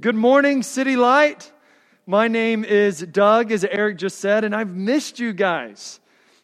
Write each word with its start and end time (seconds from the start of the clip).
Good 0.00 0.16
morning, 0.16 0.64
City 0.64 0.96
Light. 0.96 1.52
My 2.04 2.26
name 2.26 2.64
is 2.64 2.98
Doug, 2.98 3.52
as 3.52 3.62
Eric 3.62 3.98
just 3.98 4.18
said, 4.18 4.42
and 4.42 4.52
I've 4.52 4.74
missed 4.74 5.20
you 5.20 5.32
guys. 5.32 6.00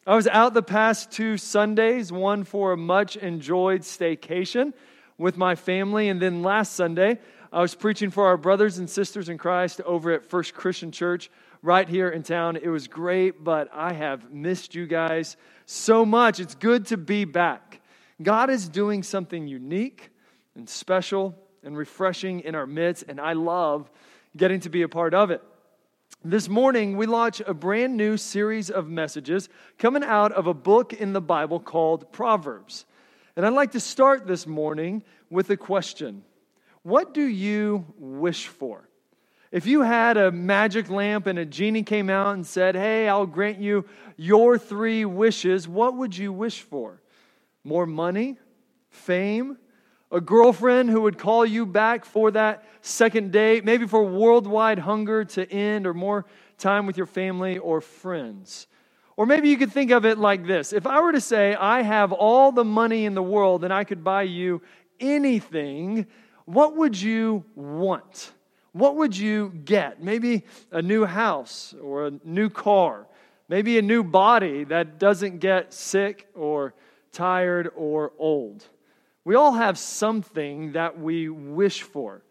I 0.07 0.15
was 0.15 0.25
out 0.27 0.53
the 0.53 0.63
past 0.63 1.11
two 1.11 1.35
Sundays, 1.35 2.13
one 2.13 2.45
for 2.45 2.71
a 2.71 2.77
much 2.77 3.17
enjoyed 3.17 3.81
staycation 3.81 4.71
with 5.17 5.35
my 5.35 5.55
family, 5.55 6.07
and 6.07 6.21
then 6.21 6.43
last 6.43 6.75
Sunday, 6.75 7.19
I 7.51 7.59
was 7.59 7.75
preaching 7.75 8.09
for 8.09 8.27
our 8.27 8.37
brothers 8.37 8.77
and 8.77 8.89
sisters 8.89 9.27
in 9.27 9.37
Christ 9.37 9.81
over 9.81 10.13
at 10.13 10.23
First 10.25 10.53
Christian 10.53 10.93
Church 10.93 11.29
right 11.61 11.89
here 11.89 12.07
in 12.07 12.23
town. 12.23 12.55
It 12.55 12.69
was 12.69 12.87
great, 12.87 13.43
but 13.43 13.67
I 13.73 13.91
have 13.91 14.31
missed 14.31 14.75
you 14.75 14.87
guys 14.87 15.35
so 15.65 16.05
much. 16.05 16.39
It's 16.39 16.55
good 16.55 16.85
to 16.85 16.95
be 16.95 17.25
back. 17.25 17.81
God 18.23 18.49
is 18.49 18.69
doing 18.69 19.03
something 19.03 19.45
unique 19.45 20.09
and 20.55 20.69
special 20.69 21.35
and 21.63 21.77
refreshing 21.77 22.41
in 22.41 22.55
our 22.55 22.65
midst, 22.65 23.05
and 23.07 23.19
I 23.19 23.33
love 23.33 23.89
getting 24.35 24.59
to 24.61 24.69
be 24.69 24.81
a 24.81 24.89
part 24.89 25.13
of 25.13 25.31
it. 25.31 25.41
This 26.23 26.47
morning, 26.47 26.97
we 26.97 27.05
launch 27.05 27.41
a 27.45 27.53
brand 27.53 27.97
new 27.97 28.15
series 28.17 28.69
of 28.69 28.87
messages 28.87 29.49
coming 29.77 30.03
out 30.03 30.31
of 30.31 30.47
a 30.47 30.53
book 30.53 30.93
in 30.93 31.13
the 31.13 31.21
Bible 31.21 31.59
called 31.59 32.11
Proverbs. 32.11 32.85
And 33.35 33.45
I'd 33.45 33.53
like 33.53 33.71
to 33.71 33.79
start 33.79 34.27
this 34.27 34.45
morning 34.45 35.03
with 35.29 35.49
a 35.49 35.57
question 35.57 36.23
What 36.83 37.13
do 37.13 37.23
you 37.23 37.85
wish 37.97 38.47
for? 38.47 38.87
If 39.51 39.65
you 39.65 39.81
had 39.81 40.15
a 40.15 40.31
magic 40.31 40.89
lamp 40.89 41.27
and 41.27 41.37
a 41.37 41.45
genie 41.45 41.83
came 41.83 42.09
out 42.09 42.35
and 42.35 42.45
said, 42.45 42.75
Hey, 42.75 43.09
I'll 43.09 43.25
grant 43.25 43.59
you 43.59 43.85
your 44.15 44.57
three 44.57 45.05
wishes, 45.05 45.67
what 45.67 45.97
would 45.97 46.15
you 46.15 46.31
wish 46.31 46.61
for? 46.61 47.01
More 47.63 47.85
money? 47.85 48.37
Fame? 48.89 49.57
A 50.11 50.19
girlfriend 50.19 50.89
who 50.89 51.01
would 51.01 51.17
call 51.17 51.45
you 51.45 51.65
back 51.65 52.05
for 52.05 52.31
that 52.31 52.65
second 52.81 53.31
date, 53.31 53.63
maybe 53.63 53.87
for 53.87 54.03
worldwide 54.03 54.79
hunger 54.79 55.23
to 55.23 55.49
end 55.51 55.87
or 55.87 55.93
more 55.93 56.25
time 56.57 56.85
with 56.85 56.97
your 56.97 57.05
family 57.05 57.57
or 57.57 57.81
friends. 57.81 58.67
Or 59.15 59.25
maybe 59.25 59.49
you 59.49 59.57
could 59.57 59.71
think 59.71 59.91
of 59.91 60.05
it 60.05 60.17
like 60.17 60.45
this 60.45 60.73
if 60.73 60.87
I 60.87 60.99
were 61.01 61.11
to 61.11 61.21
say, 61.21 61.55
I 61.55 61.81
have 61.81 62.11
all 62.11 62.51
the 62.51 62.65
money 62.65 63.05
in 63.05 63.13
the 63.13 63.23
world 63.23 63.63
and 63.63 63.73
I 63.73 63.83
could 63.83 64.03
buy 64.03 64.23
you 64.23 64.61
anything, 64.99 66.07
what 66.45 66.75
would 66.75 66.99
you 66.99 67.43
want? 67.55 68.31
What 68.73 68.95
would 68.97 69.17
you 69.17 69.49
get? 69.65 70.01
Maybe 70.01 70.43
a 70.71 70.81
new 70.81 71.05
house 71.05 71.75
or 71.81 72.07
a 72.07 72.11
new 72.23 72.49
car, 72.49 73.05
maybe 73.49 73.77
a 73.77 73.81
new 73.81 74.03
body 74.03 74.63
that 74.65 74.97
doesn't 74.97 75.39
get 75.39 75.73
sick 75.73 76.27
or 76.33 76.73
tired 77.11 77.69
or 77.75 78.13
old. 78.17 78.65
We 79.23 79.35
all 79.35 79.53
have 79.53 79.77
something 79.77 80.71
that 80.73 80.99
we 80.99 81.29
wish 81.29 81.83
for. 81.83 82.23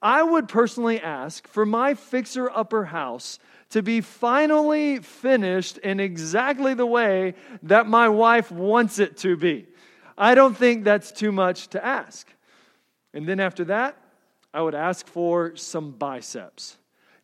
I 0.00 0.22
would 0.22 0.48
personally 0.48 1.00
ask 1.00 1.46
for 1.46 1.64
my 1.64 1.94
fixer 1.94 2.50
upper 2.50 2.84
house 2.84 3.38
to 3.70 3.82
be 3.82 4.00
finally 4.00 4.98
finished 4.98 5.78
in 5.78 6.00
exactly 6.00 6.74
the 6.74 6.86
way 6.86 7.34
that 7.62 7.86
my 7.86 8.08
wife 8.08 8.50
wants 8.50 8.98
it 8.98 9.16
to 9.18 9.36
be. 9.36 9.66
I 10.18 10.34
don't 10.34 10.56
think 10.56 10.84
that's 10.84 11.12
too 11.12 11.30
much 11.30 11.68
to 11.68 11.84
ask. 11.84 12.28
And 13.14 13.28
then 13.28 13.38
after 13.38 13.64
that, 13.66 13.96
I 14.52 14.60
would 14.60 14.74
ask 14.74 15.06
for 15.06 15.56
some 15.56 15.92
biceps. 15.92 16.76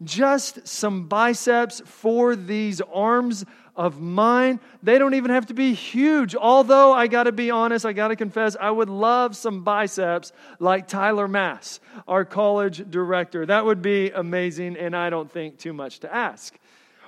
Just 0.05 0.67
some 0.67 1.09
biceps 1.09 1.83
for 1.85 2.37
these 2.37 2.81
arms 2.81 3.45
of 3.79 4.01
mine. 4.01 4.59
They 4.83 4.99
don't 4.99 5.15
even 5.15 5.31
have 5.31 5.47
to 5.47 5.55
be 5.55 5.73
huge. 5.73 6.35
Although 6.35 6.93
I 6.93 7.07
got 7.07 7.23
to 7.23 7.33
be 7.33 7.51
honest, 7.51 7.87
I 7.87 7.95
got 7.95 8.09
to 8.09 8.17
confess, 8.17 8.57
I 8.61 8.71
would 8.71 8.91
love 8.91 9.37
some 9.37 9.63
biceps 9.63 10.33
like 10.59 10.89
Tyler 10.89 11.29
Mass, 11.29 11.79
our 12.09 12.25
college 12.25 12.91
director. 12.91 13.47
That 13.47 13.65
would 13.65 13.81
be 13.81 14.11
amazing, 14.11 14.77
and 14.77 14.97
I 14.97 15.09
don't 15.09 15.31
think 15.31 15.59
too 15.59 15.73
much 15.73 16.01
to 16.01 16.15
ask. 16.15 16.59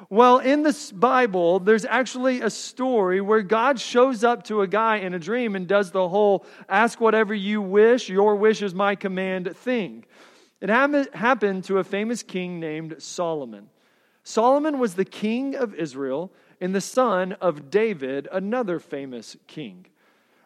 Well, 0.09 0.39
in 0.39 0.63
the 0.63 0.93
Bible, 0.95 1.59
there's 1.59 1.85
actually 1.85 2.41
a 2.41 2.49
story 2.49 3.21
where 3.21 3.43
God 3.43 3.79
shows 3.79 4.25
up 4.25 4.45
to 4.45 4.63
a 4.63 4.67
guy 4.67 4.99
in 4.99 5.13
a 5.13 5.19
dream 5.19 5.57
and 5.57 5.67
does 5.67 5.91
the 5.91 6.09
whole 6.09 6.47
ask 6.69 7.01
whatever 7.01 7.35
you 7.35 7.61
wish, 7.61 8.09
your 8.09 8.37
wish 8.37 8.63
is 8.63 8.75
my 8.75 8.95
command 8.95 9.55
thing. 9.57 10.07
It 10.63 10.71
happened 10.71 11.65
to 11.65 11.79
a 11.79 11.85
famous 11.85 12.23
king 12.23 12.61
named 12.61 13.03
Solomon. 13.03 13.69
Solomon 14.23 14.79
was 14.79 14.95
the 14.95 15.05
king 15.05 15.55
of 15.55 15.75
Israel 15.75 16.31
and 16.61 16.75
the 16.75 16.81
son 16.81 17.33
of 17.35 17.71
David, 17.71 18.29
another 18.31 18.79
famous 18.79 19.37
king. 19.47 19.87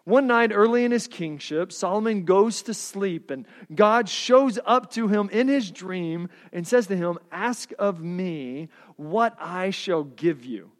One 0.05 0.27
night 0.27 0.53
early 0.53 0.85
in 0.85 0.93
his 0.93 1.07
kingship, 1.07 1.73
Solomon 1.73 2.25
goes 2.25 2.63
to 2.63 2.75
sleep, 2.75 3.31
and 3.31 3.47
God 3.75 4.09
shows 4.09 4.59
up 4.67 4.91
to 4.93 5.09
him 5.09 5.31
in 5.33 5.49
his 5.49 5.71
dream 5.71 6.29
and 6.53 6.67
says 6.69 6.87
to 6.89 6.97
him, 6.97 7.19
Ask 7.33 7.73
of 7.79 8.03
me 8.03 8.69
what 8.97 9.35
I 9.41 9.71
shall 9.71 10.05
give 10.05 10.45
you. 10.45 10.71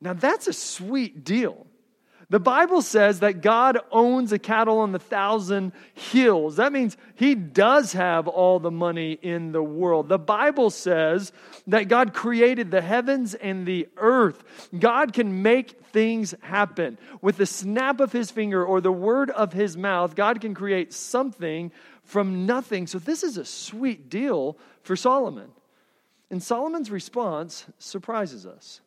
Now, 0.00 0.12
that's 0.12 0.46
a 0.46 0.52
sweet 0.52 1.24
deal. 1.24 1.66
The 2.28 2.40
Bible 2.40 2.82
says 2.82 3.20
that 3.20 3.40
God 3.40 3.78
owns 3.92 4.32
a 4.32 4.38
cattle 4.38 4.78
on 4.78 4.90
the 4.90 4.98
thousand 4.98 5.72
hills. 5.94 6.56
That 6.56 6.72
means 6.72 6.96
he 7.14 7.36
does 7.36 7.92
have 7.92 8.26
all 8.26 8.58
the 8.58 8.70
money 8.70 9.12
in 9.12 9.52
the 9.52 9.62
world. 9.62 10.08
The 10.08 10.18
Bible 10.18 10.70
says 10.70 11.30
that 11.68 11.86
God 11.86 12.14
created 12.14 12.72
the 12.72 12.80
heavens 12.80 13.34
and 13.34 13.64
the 13.64 13.88
earth. 13.96 14.42
God 14.76 15.12
can 15.12 15.42
make 15.42 15.80
things 15.92 16.34
happen. 16.40 16.98
With 17.22 17.36
the 17.36 17.46
snap 17.46 18.00
of 18.00 18.10
his 18.10 18.32
finger 18.32 18.64
or 18.64 18.80
the 18.80 18.90
word 18.90 19.30
of 19.30 19.52
his 19.52 19.76
mouth, 19.76 20.16
God 20.16 20.40
can 20.40 20.52
create 20.52 20.92
something 20.92 21.70
from 22.02 22.44
nothing. 22.44 22.88
So 22.88 22.98
this 22.98 23.22
is 23.22 23.36
a 23.36 23.44
sweet 23.44 24.08
deal 24.10 24.58
for 24.82 24.96
Solomon. 24.96 25.50
And 26.28 26.42
Solomon's 26.42 26.90
response 26.90 27.66
surprises 27.78 28.46
us. 28.46 28.80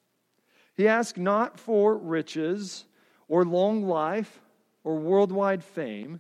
He 0.75 0.89
asked 0.89 1.17
not 1.17 1.57
for 1.57 1.95
riches 1.97 2.83
or 3.29 3.45
long 3.45 3.87
life 3.87 4.41
or 4.83 4.97
worldwide 4.97 5.63
fame. 5.63 6.19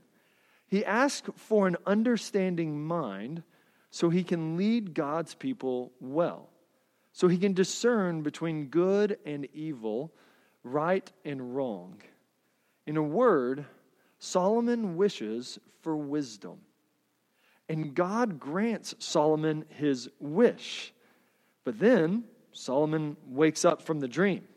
He 0.67 0.85
asks 0.85 1.29
for 1.35 1.67
an 1.67 1.75
understanding 1.85 2.81
mind 2.85 3.43
so 3.91 4.09
he 4.09 4.23
can 4.23 4.55
lead 4.55 4.93
God's 4.93 5.35
people 5.35 5.91
well, 5.99 6.49
so 7.11 7.27
he 7.27 7.37
can 7.37 7.53
discern 7.53 8.21
between 8.21 8.67
good 8.67 9.17
and 9.25 9.47
evil, 9.53 10.13
right 10.63 11.11
and 11.25 11.55
wrong. 11.55 12.01
In 12.85 12.95
a 12.95 13.03
word, 13.03 13.65
Solomon 14.19 14.95
wishes 14.95 15.59
for 15.81 15.95
wisdom. 15.95 16.59
And 17.67 17.93
God 17.93 18.39
grants 18.39 18.95
Solomon 18.99 19.65
his 19.69 20.09
wish. 20.19 20.93
But 21.63 21.79
then 21.79 22.23
Solomon 22.51 23.15
wakes 23.27 23.63
up 23.63 23.81
from 23.81 23.99
the 23.99 24.07
dream. 24.07 24.47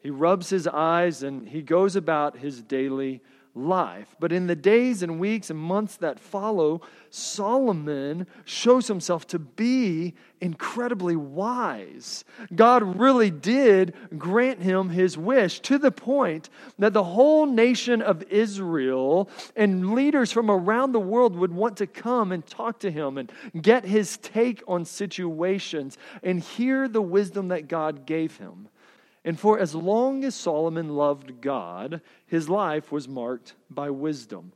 He 0.00 0.10
rubs 0.10 0.50
his 0.50 0.66
eyes 0.66 1.22
and 1.22 1.48
he 1.48 1.62
goes 1.62 1.96
about 1.96 2.38
his 2.38 2.62
daily 2.62 3.20
life. 3.54 4.14
But 4.20 4.32
in 4.32 4.46
the 4.46 4.56
days 4.56 5.02
and 5.02 5.18
weeks 5.18 5.50
and 5.50 5.58
months 5.58 5.96
that 5.98 6.20
follow, 6.20 6.82
Solomon 7.10 8.26
shows 8.44 8.86
himself 8.86 9.26
to 9.28 9.38
be 9.38 10.14
incredibly 10.40 11.16
wise. 11.16 12.24
God 12.54 12.98
really 12.98 13.30
did 13.30 13.94
grant 14.16 14.62
him 14.62 14.88
his 14.88 15.18
wish 15.18 15.60
to 15.60 15.78
the 15.78 15.90
point 15.90 16.48
that 16.78 16.92
the 16.92 17.04
whole 17.04 17.46
nation 17.46 18.00
of 18.00 18.22
Israel 18.24 19.28
and 19.56 19.94
leaders 19.94 20.30
from 20.32 20.50
around 20.50 20.92
the 20.92 21.00
world 21.00 21.36
would 21.36 21.52
want 21.52 21.76
to 21.78 21.86
come 21.86 22.32
and 22.32 22.46
talk 22.46 22.78
to 22.80 22.90
him 22.90 23.18
and 23.18 23.32
get 23.60 23.84
his 23.84 24.16
take 24.18 24.62
on 24.68 24.84
situations 24.84 25.98
and 26.22 26.40
hear 26.40 26.88
the 26.88 27.02
wisdom 27.02 27.48
that 27.48 27.68
God 27.68 28.06
gave 28.06 28.36
him. 28.36 28.68
And 29.24 29.38
for 29.38 29.58
as 29.58 29.74
long 29.74 30.24
as 30.24 30.34
Solomon 30.34 30.96
loved 30.96 31.40
God, 31.40 32.00
his 32.26 32.48
life 32.48 32.90
was 32.90 33.08
marked 33.08 33.54
by 33.68 33.90
wisdom. 33.90 34.52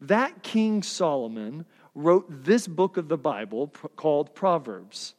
That 0.00 0.42
King 0.42 0.82
Solomon 0.82 1.66
wrote 1.94 2.44
this 2.44 2.66
book 2.66 2.96
of 2.96 3.08
the 3.08 3.18
Bible 3.18 3.72
called 3.96 4.34
Proverbs. 4.34 5.14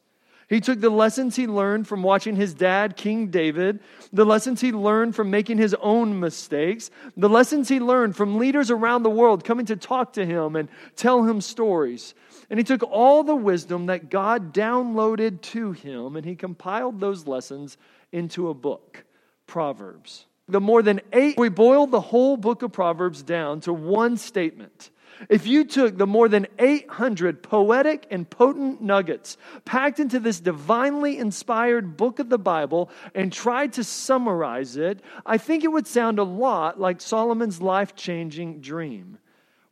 He 0.48 0.60
took 0.60 0.80
the 0.80 0.90
lessons 0.90 1.34
he 1.34 1.48
learned 1.48 1.88
from 1.88 2.04
watching 2.04 2.36
his 2.36 2.54
dad, 2.54 2.96
King 2.96 3.28
David, 3.28 3.80
the 4.12 4.24
lessons 4.24 4.60
he 4.60 4.70
learned 4.70 5.16
from 5.16 5.28
making 5.28 5.58
his 5.58 5.74
own 5.80 6.20
mistakes, 6.20 6.90
the 7.16 7.28
lessons 7.28 7.68
he 7.68 7.80
learned 7.80 8.14
from 8.14 8.38
leaders 8.38 8.70
around 8.70 9.02
the 9.02 9.10
world 9.10 9.42
coming 9.42 9.66
to 9.66 9.74
talk 9.74 10.12
to 10.12 10.24
him 10.24 10.54
and 10.54 10.68
tell 10.94 11.24
him 11.24 11.40
stories. 11.40 12.14
And 12.48 12.60
he 12.60 12.64
took 12.64 12.84
all 12.84 13.24
the 13.24 13.34
wisdom 13.34 13.86
that 13.86 14.08
God 14.08 14.54
downloaded 14.54 15.40
to 15.42 15.72
him 15.72 16.14
and 16.14 16.24
he 16.24 16.36
compiled 16.36 17.00
those 17.00 17.26
lessons 17.26 17.76
into 18.16 18.48
a 18.48 18.54
book, 18.54 19.04
Proverbs. 19.46 20.26
The 20.48 20.60
more 20.60 20.82
than 20.82 21.00
eight, 21.12 21.36
we 21.36 21.48
boiled 21.48 21.90
the 21.90 22.00
whole 22.00 22.36
book 22.36 22.62
of 22.62 22.72
Proverbs 22.72 23.22
down 23.22 23.60
to 23.60 23.72
one 23.72 24.16
statement. 24.16 24.90
If 25.28 25.46
you 25.46 25.64
took 25.64 25.96
the 25.96 26.06
more 26.06 26.28
than 26.28 26.46
800 26.58 27.42
poetic 27.42 28.06
and 28.10 28.28
potent 28.28 28.82
nuggets 28.82 29.36
packed 29.64 29.98
into 29.98 30.20
this 30.20 30.40
divinely 30.40 31.18
inspired 31.18 31.96
book 31.96 32.18
of 32.18 32.28
the 32.28 32.38
Bible 32.38 32.90
and 33.14 33.32
tried 33.32 33.74
to 33.74 33.84
summarize 33.84 34.76
it, 34.76 35.00
I 35.24 35.38
think 35.38 35.64
it 35.64 35.72
would 35.72 35.86
sound 35.86 36.18
a 36.18 36.24
lot 36.24 36.78
like 36.78 37.00
Solomon's 37.00 37.62
life 37.62 37.94
changing 37.96 38.60
dream. 38.60 39.18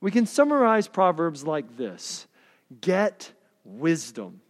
We 0.01 0.11
can 0.11 0.27
summarize 0.27 0.89
Proverbs 0.89 1.45
like 1.45 1.77
this 1.77 2.27
Get 2.81 3.33
wisdom. 3.65 4.41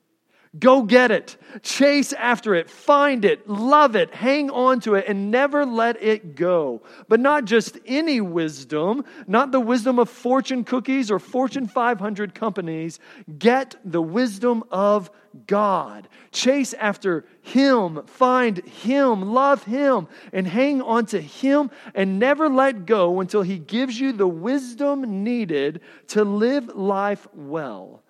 Go 0.59 0.83
get 0.83 1.11
it. 1.11 1.37
Chase 1.63 2.13
after 2.13 2.55
it. 2.55 2.71
Find 2.71 3.25
it. 3.25 3.49
Love 3.49 3.97
it. 3.97 4.15
Hang 4.15 4.51
on 4.51 4.79
to 4.81 4.95
it 4.95 5.07
and 5.09 5.31
never 5.31 5.67
let 5.67 6.01
it 6.01 6.37
go. 6.37 6.83
But 7.09 7.19
not 7.19 7.45
just 7.45 7.79
any 7.87 8.21
wisdom, 8.21 9.05
not 9.27 9.51
the 9.51 9.59
wisdom 9.59 9.99
of 9.99 10.09
fortune 10.09 10.63
cookies 10.63 11.11
or 11.11 11.19
Fortune 11.19 11.67
500 11.67 12.35
companies. 12.35 13.01
Get 13.37 13.75
the 13.85 14.03
wisdom 14.03 14.63
of 14.71 15.11
God. 15.49 16.09
Chase 16.31 16.73
after 16.75 17.25
Him. 17.43 18.03
Find 18.07 18.59
Him. 18.65 19.33
Love 19.33 19.65
Him. 19.65 20.07
And 20.33 20.47
hang 20.47 20.81
on 20.83 21.07
to 21.07 21.21
Him 21.21 21.71
and 21.97 22.21
never 22.21 22.49
let 22.49 22.87
go 22.87 23.21
until 23.21 23.43
He 23.43 23.59
gives 23.59 23.99
you 23.99 24.13
the 24.13 24.29
wisdom 24.29 25.25
needed 25.25 25.81
to 26.09 26.23
live 26.23 26.69
life 26.77 27.27
well. 27.35 28.05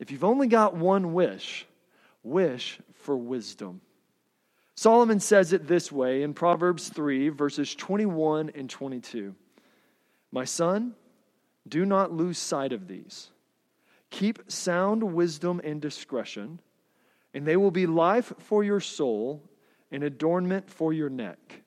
If 0.00 0.10
you've 0.10 0.24
only 0.24 0.48
got 0.48 0.74
one 0.74 1.14
wish, 1.14 1.66
wish 2.26 2.78
for 2.94 3.16
wisdom. 3.16 3.80
Solomon 4.74 5.20
says 5.20 5.52
it 5.52 5.66
this 5.66 5.90
way 5.90 6.22
in 6.22 6.34
Proverbs 6.34 6.90
3, 6.90 7.30
verses 7.30 7.74
21 7.74 8.50
and 8.54 8.68
22. 8.68 9.34
My 10.32 10.44
son, 10.44 10.94
do 11.66 11.86
not 11.86 12.12
lose 12.12 12.36
sight 12.36 12.72
of 12.72 12.86
these. 12.86 13.30
Keep 14.10 14.50
sound 14.50 15.02
wisdom 15.02 15.60
and 15.64 15.80
discretion, 15.80 16.60
and 17.32 17.46
they 17.46 17.56
will 17.56 17.70
be 17.70 17.86
life 17.86 18.32
for 18.38 18.62
your 18.62 18.80
soul 18.80 19.42
and 19.90 20.02
adornment 20.02 20.70
for 20.70 20.92
your 20.92 21.08
neck. 21.08 21.62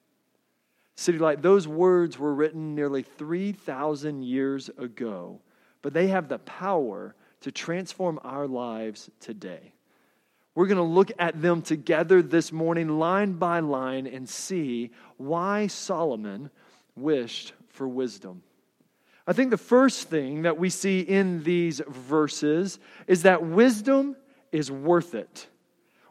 City 0.95 1.17
Light, 1.17 1.41
those 1.41 1.67
words 1.67 2.19
were 2.19 2.33
written 2.33 2.75
nearly 2.75 3.01
3,000 3.01 4.21
years 4.21 4.69
ago, 4.77 5.39
but 5.81 5.93
they 5.93 6.07
have 6.07 6.27
the 6.27 6.39
power 6.39 7.15
to 7.41 7.51
transform 7.51 8.19
our 8.23 8.47
lives 8.47 9.09
today. 9.19 9.73
We're 10.59 10.67
going 10.67 10.75
to 10.75 10.83
look 10.83 11.13
at 11.17 11.41
them 11.41 11.61
together 11.61 12.21
this 12.21 12.51
morning, 12.51 12.99
line 12.99 13.35
by 13.35 13.61
line, 13.61 14.05
and 14.05 14.27
see 14.27 14.91
why 15.15 15.67
Solomon 15.67 16.49
wished 16.97 17.53
for 17.69 17.87
wisdom. 17.87 18.43
I 19.25 19.31
think 19.31 19.51
the 19.51 19.57
first 19.57 20.09
thing 20.09 20.41
that 20.41 20.59
we 20.59 20.69
see 20.69 20.99
in 20.99 21.43
these 21.43 21.79
verses 21.87 22.77
is 23.07 23.23
that 23.23 23.41
wisdom 23.41 24.17
is 24.51 24.69
worth 24.69 25.15
it. 25.15 25.47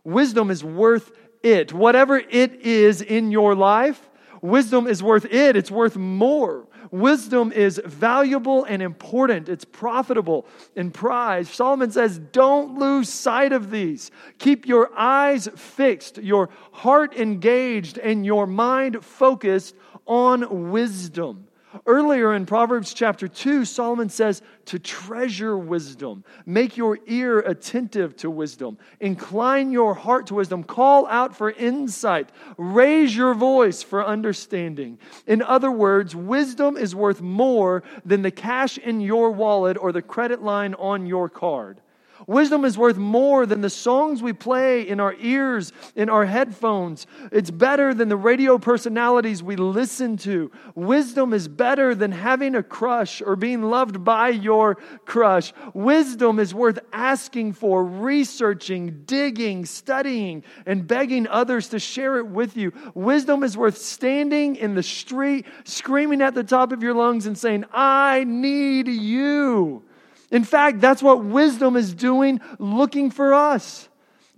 Wisdom 0.03 0.51
is 0.51 0.65
worth 0.65 1.13
it. 1.43 1.75
Whatever 1.75 2.17
it 2.17 2.63
is 2.63 3.03
in 3.03 3.31
your 3.31 3.55
life, 3.55 4.09
wisdom 4.41 4.87
is 4.87 5.03
worth 5.03 5.25
it. 5.27 5.57
It's 5.57 5.71
worth 5.71 5.97
more. 5.97 6.67
Wisdom 6.91 7.53
is 7.53 7.81
valuable 7.85 8.65
and 8.65 8.83
important, 8.83 9.49
it's 9.49 9.65
profitable 9.65 10.47
and 10.75 10.93
prized. 10.93 11.51
Solomon 11.53 11.91
says, 11.91 12.19
Don't 12.19 12.79
lose 12.79 13.09
sight 13.09 13.53
of 13.53 13.71
these. 13.71 14.11
Keep 14.39 14.67
your 14.67 14.91
eyes 14.97 15.49
fixed, 15.55 16.19
your 16.19 16.49
heart 16.73 17.15
engaged, 17.17 17.99
and 17.99 18.25
your 18.25 18.47
mind 18.47 19.05
focused 19.05 19.75
on 20.07 20.71
wisdom. 20.71 21.48
Earlier 21.87 22.35
in 22.35 22.47
Proverbs 22.47 22.95
chapter 22.95 23.29
2, 23.29 23.65
Solomon 23.65 24.09
says 24.09 24.41
to 24.67 24.79
treasure 24.79 25.57
wisdom, 25.57 26.25
make 26.47 26.77
your 26.77 26.99
ear 27.07 27.41
attentive 27.41 28.17
to 28.17 28.31
wisdom, 28.31 28.79
incline 29.01 29.71
your 29.71 29.95
heart 29.95 30.27
to 30.29 30.35
wisdom, 30.35 30.65
call 30.65 31.07
out 31.09 31.37
for 31.37 31.51
insight, 31.51 32.31
raise 32.57 33.15
your 33.15 33.35
voice 33.35 33.83
for 33.83 34.05
understanding. 34.05 34.99
In 35.27 35.43
other 35.43 35.71
words, 35.71 36.17
wisdom 36.17 36.77
is 36.77 36.95
worth 36.95 37.21
more 37.21 37.83
than 38.05 38.23
the 38.23 38.31
cash 38.31 38.79
in 38.79 39.01
your 39.01 39.31
wallet 39.31 39.77
or 39.79 39.93
the 39.93 40.03
credit 40.03 40.43
line 40.43 40.75
on 40.75 41.07
your 41.07 41.29
card. 41.29 41.81
Wisdom 42.27 42.65
is 42.65 42.77
worth 42.77 42.97
more 42.97 43.47
than 43.47 43.61
the 43.61 43.71
songs 43.71 44.23
we 44.23 44.33
play 44.33 44.87
in 44.87 45.01
our 45.01 45.15
ears, 45.21 45.73
in 45.95 46.09
our 46.09 46.25
headphones. 46.25 47.07
It's 47.31 47.51
better 47.51 47.95
than 47.95 48.09
the 48.09 48.17
radio 48.17 48.59
personalities 48.59 49.43
we 49.43 49.57
listen 49.57 50.17
to. 50.19 50.51
Wisdom 50.75 51.33
is 51.33 51.49
better 51.49 51.95
than 51.95 52.13
having 52.13 52.55
a 52.55 52.63
crush 52.63 53.23
or 53.23 53.37
being 53.37 53.63
loved 53.63 54.05
by 54.05 54.29
your 54.31 54.77
crush. 55.05 55.53
Wisdom 55.75 56.39
is 56.39 56.55
worth 56.55 56.79
asking 56.93 57.53
for, 57.53 57.85
researching, 57.85 59.03
digging, 59.05 59.65
studying, 59.65 60.43
and 60.67 60.87
begging 60.87 61.27
others 61.29 61.69
to 61.69 61.79
share 61.79 62.19
it 62.19 62.27
with 62.27 62.57
you. 62.57 62.73
Wisdom 62.95 63.43
is 63.43 63.57
worth 63.57 63.79
standing 63.79 64.57
in 64.57 64.75
the 64.75 64.83
street, 64.83 65.47
screaming 65.65 66.23
at 66.23 66.35
the 66.35 66.45
top 66.45 66.73
of 66.73 66.83
your 66.83 66.95
lungs 66.95 67.27
and 67.27 67.39
saying, 67.39 67.65
I 67.73 68.25
need 68.25 68.89
you. 68.89 69.85
In 70.31 70.45
fact, 70.45 70.81
that's 70.81 71.03
what 71.03 71.25
wisdom 71.25 71.77
is 71.77 71.95
doing, 71.95 72.41
looking 72.59 73.11
for 73.11 73.35
us 73.35 73.89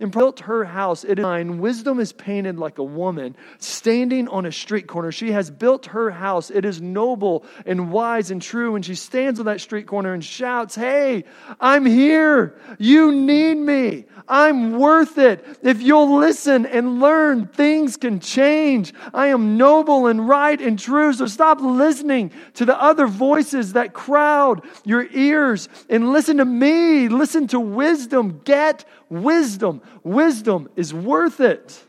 and 0.01 0.11
built 0.11 0.41
her 0.41 0.65
house. 0.65 1.03
It 1.03 1.19
is 1.19 1.23
mine. 1.23 1.59
Wisdom 1.59 1.99
is 1.99 2.11
painted 2.11 2.57
like 2.57 2.79
a 2.79 2.83
woman 2.83 3.35
standing 3.59 4.27
on 4.27 4.45
a 4.45 4.51
street 4.51 4.87
corner. 4.87 5.11
She 5.11 5.31
has 5.31 5.51
built 5.51 5.85
her 5.87 6.09
house. 6.09 6.49
It 6.49 6.65
is 6.65 6.81
noble 6.81 7.45
and 7.65 7.91
wise 7.91 8.31
and 8.31 8.41
true. 8.41 8.75
And 8.75 8.83
she 8.83 8.95
stands 8.95 9.39
on 9.39 9.45
that 9.45 9.61
street 9.61 9.85
corner 9.87 10.13
and 10.13 10.25
shouts, 10.25 10.75
Hey, 10.75 11.23
I'm 11.59 11.85
here. 11.85 12.59
You 12.79 13.11
need 13.11 13.55
me. 13.55 14.05
I'm 14.27 14.79
worth 14.79 15.17
it. 15.17 15.45
If 15.61 15.81
you'll 15.81 16.17
listen 16.17 16.65
and 16.65 16.99
learn, 16.99 17.47
things 17.47 17.97
can 17.97 18.19
change. 18.19 18.93
I 19.13 19.27
am 19.27 19.57
noble 19.57 20.07
and 20.07 20.27
right 20.27 20.59
and 20.59 20.79
true. 20.79 21.13
So 21.13 21.27
stop 21.27 21.59
listening 21.61 22.31
to 22.55 22.65
the 22.65 22.79
other 22.81 23.07
voices 23.07 23.73
that 23.73 23.93
crowd 23.93 24.63
your 24.83 25.05
ears 25.11 25.69
and 25.89 26.11
listen 26.11 26.37
to 26.37 26.45
me. 26.45 27.07
Listen 27.07 27.47
to 27.47 27.59
wisdom. 27.59 28.41
Get 28.43 28.85
wisdom. 29.09 29.81
Wisdom 30.03 30.69
is 30.75 30.93
worth 30.93 31.39
it. 31.39 31.83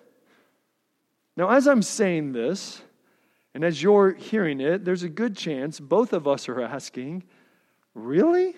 Now, 1.37 1.50
as 1.50 1.66
I'm 1.66 1.82
saying 1.82 2.32
this, 2.32 2.82
and 3.54 3.64
as 3.64 3.82
you're 3.82 4.12
hearing 4.12 4.60
it, 4.60 4.84
there's 4.84 5.02
a 5.02 5.08
good 5.08 5.37
chance 5.37 5.81
both 5.81 6.12
of 6.12 6.26
us 6.26 6.49
are 6.49 6.60
asking, 6.60 7.25
Really? 7.94 8.54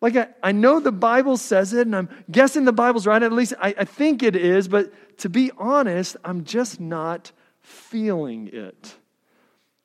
Like, 0.00 0.16
I, 0.16 0.28
I 0.42 0.52
know 0.52 0.80
the 0.80 0.92
Bible 0.92 1.36
says 1.36 1.72
it, 1.72 1.86
and 1.86 1.96
I'm 1.96 2.08
guessing 2.30 2.64
the 2.64 2.72
Bible's 2.72 3.06
right. 3.06 3.22
At 3.22 3.32
least 3.32 3.54
I, 3.60 3.74
I 3.78 3.84
think 3.84 4.22
it 4.22 4.36
is, 4.36 4.68
but 4.68 4.92
to 5.18 5.28
be 5.28 5.50
honest, 5.56 6.16
I'm 6.24 6.44
just 6.44 6.80
not 6.80 7.32
feeling 7.60 8.48
it. 8.52 8.94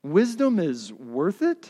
Wisdom 0.03 0.59
is 0.59 0.91
worth 0.91 1.41
it? 1.41 1.69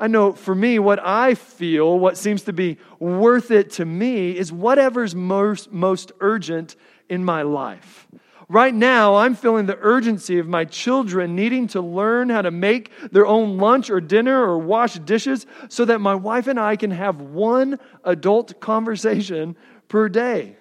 I 0.00 0.06
know 0.06 0.32
for 0.32 0.54
me, 0.54 0.78
what 0.78 0.98
I 0.98 1.34
feel, 1.34 1.98
what 1.98 2.16
seems 2.16 2.44
to 2.44 2.54
be 2.54 2.78
worth 2.98 3.50
it 3.50 3.70
to 3.72 3.84
me, 3.84 4.36
is 4.36 4.50
whatever's 4.50 5.14
most, 5.14 5.70
most 5.70 6.10
urgent 6.20 6.74
in 7.10 7.22
my 7.22 7.42
life. 7.42 8.08
Right 8.48 8.74
now, 8.74 9.16
I'm 9.16 9.34
feeling 9.34 9.66
the 9.66 9.78
urgency 9.78 10.38
of 10.38 10.48
my 10.48 10.64
children 10.64 11.36
needing 11.36 11.68
to 11.68 11.82
learn 11.82 12.30
how 12.30 12.40
to 12.42 12.50
make 12.50 12.90
their 13.12 13.26
own 13.26 13.58
lunch 13.58 13.90
or 13.90 14.00
dinner 14.00 14.42
or 14.42 14.58
wash 14.58 14.94
dishes 14.94 15.44
so 15.68 15.84
that 15.84 16.00
my 16.00 16.14
wife 16.14 16.46
and 16.46 16.58
I 16.58 16.76
can 16.76 16.90
have 16.90 17.20
one 17.20 17.78
adult 18.02 18.58
conversation 18.58 19.54
per 19.86 20.08
day. 20.08 20.56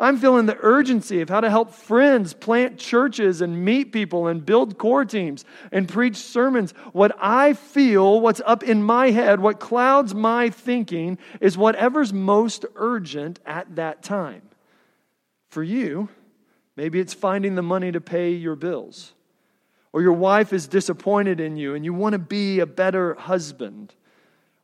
I'm 0.00 0.18
feeling 0.18 0.46
the 0.46 0.58
urgency 0.60 1.20
of 1.20 1.28
how 1.28 1.40
to 1.40 1.50
help 1.50 1.72
friends 1.72 2.34
plant 2.34 2.78
churches 2.78 3.40
and 3.40 3.64
meet 3.64 3.92
people 3.92 4.26
and 4.26 4.44
build 4.44 4.76
core 4.76 5.04
teams 5.04 5.44
and 5.70 5.88
preach 5.88 6.16
sermons. 6.16 6.72
What 6.92 7.14
I 7.20 7.52
feel, 7.52 8.20
what's 8.20 8.40
up 8.44 8.62
in 8.62 8.82
my 8.82 9.10
head, 9.10 9.40
what 9.40 9.60
clouds 9.60 10.14
my 10.14 10.50
thinking 10.50 11.18
is 11.40 11.56
whatever's 11.56 12.12
most 12.12 12.64
urgent 12.74 13.38
at 13.46 13.76
that 13.76 14.02
time. 14.02 14.42
For 15.48 15.62
you, 15.62 16.08
maybe 16.76 16.98
it's 16.98 17.14
finding 17.14 17.54
the 17.54 17.62
money 17.62 17.92
to 17.92 18.00
pay 18.00 18.32
your 18.32 18.56
bills. 18.56 19.12
Or 19.92 20.02
your 20.02 20.12
wife 20.12 20.52
is 20.52 20.66
disappointed 20.66 21.38
in 21.38 21.56
you 21.56 21.76
and 21.76 21.84
you 21.84 21.94
want 21.94 22.14
to 22.14 22.18
be 22.18 22.58
a 22.58 22.66
better 22.66 23.14
husband. 23.14 23.94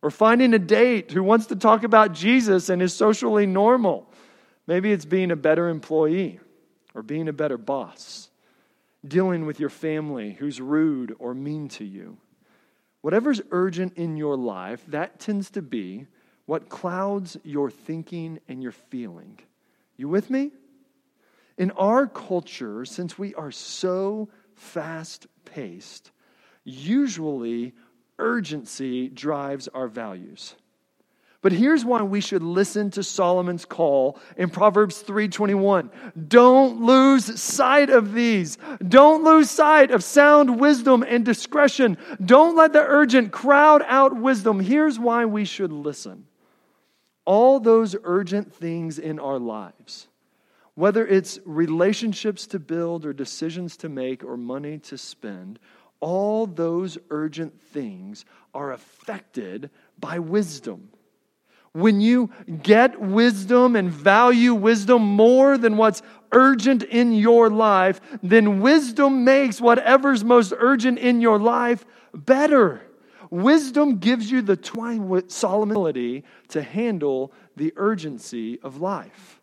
Or 0.03 0.11
finding 0.11 0.55
a 0.55 0.59
date 0.59 1.13
who 1.13 1.23
wants 1.23 1.47
to 1.47 1.57
talk 1.57 1.85
about 1.85 2.15
Jesus 2.15 2.69
and 2.69 2.83
is 2.83 2.93
socially 2.95 3.47
normal 3.47 4.10
Maybe 4.71 4.93
it's 4.93 5.05
being 5.05 5.33
a 5.33 5.37
better 5.37 5.69
employee 5.69 6.39
or 6.95 7.03
being 7.03 7.27
a 7.27 7.33
better 7.33 7.59
boss, 7.59 8.31
dealing 9.05 9.45
with 9.45 9.59
your 9.59 9.69
family 9.69 10.35
who's 10.35 10.61
rude 10.61 11.13
or 11.19 11.35
mean 11.35 11.67
to 11.71 11.85
you. 11.85 12.19
Whatever's 13.01 13.41
urgent 13.51 13.95
in 13.97 14.17
your 14.17 14.37
life, 14.37 14.81
that 14.87 15.19
tends 15.19 15.51
to 15.51 15.61
be 15.61 16.07
what 16.47 16.69
clouds 16.69 17.37
your 17.43 17.69
thinking 17.69 18.39
and 18.47 18.63
your 18.63 18.71
feeling. 18.71 19.41
You 19.97 20.07
with 20.07 20.31
me? 20.31 20.53
In 21.59 21.73
our 21.73 22.07
culture, 22.07 22.85
since 22.85 23.19
we 23.19 23.35
are 23.35 23.51
so 23.51 24.29
fast 24.55 25.27
paced, 25.45 26.13
usually 26.63 27.75
urgency 28.21 29.09
drives 29.09 29.67
our 29.67 29.89
values. 29.89 30.55
But 31.43 31.53
here's 31.53 31.85
why 31.85 32.03
we 32.03 32.21
should 32.21 32.43
listen 32.43 32.91
to 32.93 33.03
Solomon's 33.03 33.65
call 33.65 34.19
in 34.37 34.51
Proverbs 34.51 35.01
3:21. 35.03 35.91
Don't 36.29 36.83
lose 36.83 37.41
sight 37.41 37.91
of 37.91 38.13
these. 38.15 38.59
Don't 38.87 39.25
lose 39.25 39.51
sight 39.51 39.91
of 39.91 40.05
sound 40.05 40.61
wisdom 40.61 41.03
and 41.07 41.25
discretion. 41.25 41.97
Don't 42.25 42.57
let 42.57 42.73
the 42.75 42.85
urgent 42.87 43.33
crowd 43.33 43.83
out 43.87 44.17
wisdom. 44.17 44.61
Here's 44.61 44.99
why 44.99 45.25
we 45.25 45.45
should 45.45 45.73
listen. 45.73 46.27
all 47.27 47.61
those 47.61 47.95
urgent 48.05 48.53
things 48.53 48.99
in 48.99 49.21
our 49.21 49.39
lives, 49.39 50.09
whether 50.75 51.07
it's 51.07 51.39
relationships 51.45 52.47
to 52.49 52.59
build 52.59 53.07
or 53.07 53.13
decisions 53.13 53.77
to 53.77 53.89
make 53.89 54.25
or 54.25 54.37
money 54.37 54.79
to 54.79 54.99
spend, 54.99 55.59
all 56.01 56.47
those 56.47 56.99
urgent 57.11 57.61
things 57.61 58.25
are 58.55 58.73
affected 58.73 59.71
by 59.99 60.19
wisdom. 60.19 60.89
When 61.73 62.01
you 62.01 62.31
get 62.63 63.01
wisdom 63.01 63.77
and 63.77 63.91
value 63.91 64.55
wisdom 64.55 65.03
more 65.03 65.57
than 65.57 65.77
what's 65.77 66.03
urgent 66.33 66.83
in 66.83 67.13
your 67.13 67.49
life, 67.49 68.01
then 68.23 68.61
wisdom 68.61 69.25
makes 69.25 69.61
whatever's 69.61 70.25
most 70.25 70.53
urgent 70.57 70.99
in 70.99 71.21
your 71.21 71.39
life 71.39 71.85
better. 72.13 72.83
Wisdom 73.31 73.99
gives 73.99 74.31
you 74.31 74.43
the 74.43 74.57
twine 74.57 75.09
ability 75.09 76.25
to 76.49 76.63
handle 76.63 77.33
the 77.57 77.73
urgency 77.77 78.59
of 78.63 78.81
life. 78.81 79.41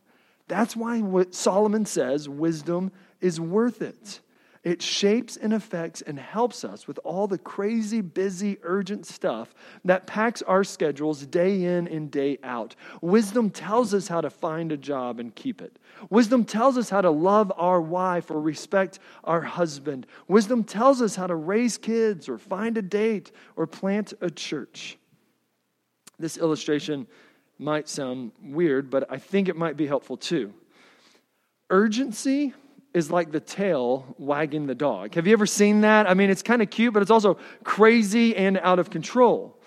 That's 0.49 0.75
why 0.75 0.99
what 0.99 1.33
Solomon 1.33 1.85
says 1.85 2.27
wisdom 2.27 2.91
is 3.21 3.39
worth 3.39 3.81
it. 3.81 4.19
It 4.67 4.81
shapes 4.81 5.37
and 5.37 5.53
affects 5.53 6.01
and 6.01 6.19
helps 6.19 6.65
us 6.65 6.89
with 6.89 6.99
all 7.05 7.25
the 7.25 7.37
crazy, 7.37 8.01
busy, 8.01 8.57
urgent 8.63 9.05
stuff 9.05 9.55
that 9.85 10.07
packs 10.07 10.41
our 10.41 10.65
schedules 10.65 11.25
day 11.25 11.63
in 11.63 11.87
and 11.87 12.11
day 12.11 12.37
out. 12.43 12.75
Wisdom 12.99 13.49
tells 13.49 13.93
us 13.93 14.09
how 14.09 14.19
to 14.19 14.29
find 14.29 14.73
a 14.73 14.77
job 14.77 15.21
and 15.21 15.33
keep 15.33 15.61
it. 15.61 15.79
Wisdom 16.09 16.43
tells 16.43 16.77
us 16.77 16.89
how 16.89 16.99
to 16.99 17.09
love 17.09 17.49
our 17.55 17.79
wife 17.79 18.29
or 18.29 18.41
respect 18.41 18.99
our 19.23 19.39
husband. 19.39 20.05
Wisdom 20.27 20.65
tells 20.65 21.01
us 21.01 21.15
how 21.15 21.27
to 21.27 21.35
raise 21.35 21.77
kids 21.77 22.27
or 22.27 22.37
find 22.37 22.77
a 22.77 22.81
date 22.81 23.31
or 23.55 23.67
plant 23.67 24.11
a 24.19 24.29
church. 24.29 24.97
This 26.19 26.37
illustration 26.37 27.07
might 27.57 27.87
sound 27.87 28.33
weird, 28.43 28.89
but 28.89 29.09
I 29.09 29.17
think 29.17 29.47
it 29.47 29.55
might 29.55 29.77
be 29.77 29.87
helpful 29.87 30.17
too. 30.17 30.53
Urgency 31.69 32.53
is 32.97 33.11
like 33.11 33.31
the 33.31 33.39
tail 33.39 34.15
wagging 34.17 34.65
the 34.65 34.75
dog. 34.75 35.13
Have 35.15 35.27
you 35.27 35.33
ever 35.33 35.45
seen 35.45 35.81
that? 35.81 36.09
I 36.09 36.15
mean, 36.15 36.29
it's 36.29 36.41
kind 36.41 36.61
of 36.61 36.69
cute, 36.69 36.93
but 36.93 37.01
it's 37.01 37.11
also 37.11 37.37
crazy 37.63 38.35
and 38.35 38.57
out 38.57 38.79
of 38.79 38.89
control. 38.89 39.57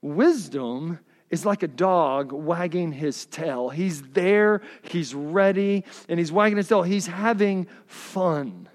Wisdom 0.00 0.98
is 1.30 1.44
like 1.44 1.62
a 1.62 1.68
dog 1.68 2.32
wagging 2.32 2.92
his 2.92 3.26
tail. 3.26 3.68
He's 3.68 4.02
there, 4.02 4.62
he's 4.82 5.14
ready, 5.14 5.84
and 6.08 6.18
he's 6.18 6.32
wagging 6.32 6.56
his 6.56 6.68
tail. 6.68 6.82
He's 6.82 7.06
having 7.06 7.66
fun. 7.86 8.68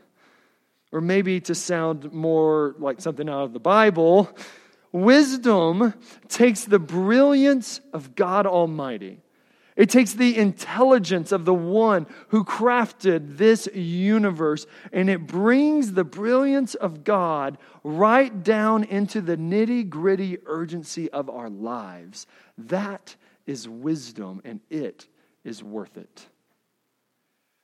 Or 0.92 1.02
maybe 1.02 1.40
to 1.42 1.56
sound 1.56 2.12
more 2.14 2.76
like 2.80 3.02
something 3.02 3.28
out 3.28 3.44
of 3.44 3.54
the 3.54 3.60
Bible, 3.60 4.30
wisdom 4.92 5.94
takes 6.28 6.66
the 6.66 6.80
brilliance 6.80 7.82
of 7.94 8.16
God 8.16 8.46
Almighty 8.46 9.20
it 9.80 9.90
takes 9.90 10.12
the 10.14 10.38
intelligence 10.38 11.32
of 11.32 11.46
the 11.46 11.54
one 11.54 12.06
who 12.28 12.44
crafted 12.44 13.38
this 13.38 13.66
universe 13.74 14.66
and 14.92 15.10
it 15.10 15.26
brings 15.26 15.94
the 15.94 16.04
brilliance 16.04 16.76
of 16.76 17.06
God 17.06 17.58
right 17.82 18.44
down 18.44 18.84
into 18.84 19.22
the 19.22 19.38
nitty 19.38 19.88
gritty 19.88 20.38
urgency 20.46 21.10
of 21.12 21.30
our 21.30 21.50
lives. 21.50 22.28
That 22.58 23.16
is 23.48 23.70
wisdom 23.70 24.42
and 24.44 24.60
it 24.70 25.08
is 25.46 25.64
worth 25.64 25.98
it. 25.98 26.28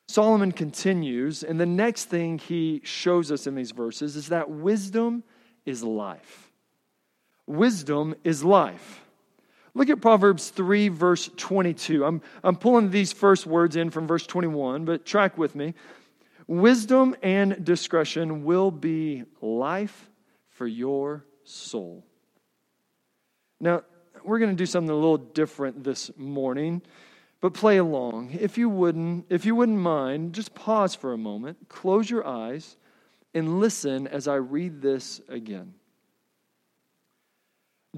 Solomon 0.08 0.54
continues, 0.54 1.44
and 1.44 1.60
the 1.60 1.66
next 1.66 2.06
thing 2.06 2.38
he 2.38 2.80
shows 2.86 3.30
us 3.30 3.46
in 3.46 3.56
these 3.56 3.72
verses 3.72 4.16
is 4.16 4.30
that 4.30 4.50
wisdom 4.50 5.22
is 5.66 5.84
life. 5.84 6.50
Wisdom 7.46 8.16
is 8.24 8.42
life. 8.42 9.05
Look 9.78 9.90
at 9.90 10.00
Proverbs 10.00 10.50
3, 10.52 10.88
verse 10.88 11.30
22. 11.36 12.06
I'm, 12.06 12.22
I'm 12.44 12.56
pulling 12.56 12.92
these 12.92 13.12
first 13.12 13.46
words 13.46 13.76
in 13.76 13.92
from 13.92 14.08
verse 14.08 14.26
21, 14.26 14.86
but 14.86 15.06
track 15.06 15.38
with 15.38 15.54
me. 15.54 15.74
Wisdom 16.48 17.14
and 17.22 17.64
discretion 17.66 18.46
will 18.46 18.72
be 18.72 19.26
life 19.42 20.10
for 20.48 20.66
your 20.66 21.26
soul. 21.44 22.06
Now, 23.60 23.84
we're 24.24 24.40
going 24.40 24.52
to 24.52 24.56
do 24.56 24.66
something 24.66 24.90
a 24.90 24.96
little 24.96 25.18
different 25.18 25.84
this 25.84 26.10
morning, 26.16 26.82
but 27.42 27.54
play 27.54 27.76
along. 27.76 28.32
If 28.40 28.58
you 28.58 28.70
wouldn't, 28.70 29.26
if 29.30 29.46
you 29.46 29.56
wouldn't 29.56 29.78
mind, 29.78 30.34
just 30.34 30.56
pause 30.56 30.96
for 30.96 31.12
a 31.12 31.18
moment, 31.18 31.58
close 31.68 32.10
your 32.10 32.26
eyes, 32.26 32.78
and 33.34 33.60
listen 33.60 34.08
as 34.08 34.30
I 34.30 34.36
read 34.36 34.82
this 34.82 35.20
again. 35.28 35.74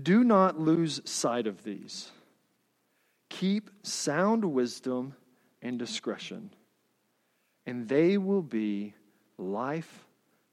Do 0.01 0.23
not 0.23 0.59
lose 0.59 1.01
sight 1.05 1.47
of 1.47 1.63
these. 1.63 2.11
Keep 3.29 3.71
sound 3.83 4.45
wisdom 4.45 5.15
and 5.61 5.79
discretion, 5.79 6.51
and 7.65 7.87
they 7.87 8.17
will 8.17 8.41
be 8.41 8.93
life 9.37 10.05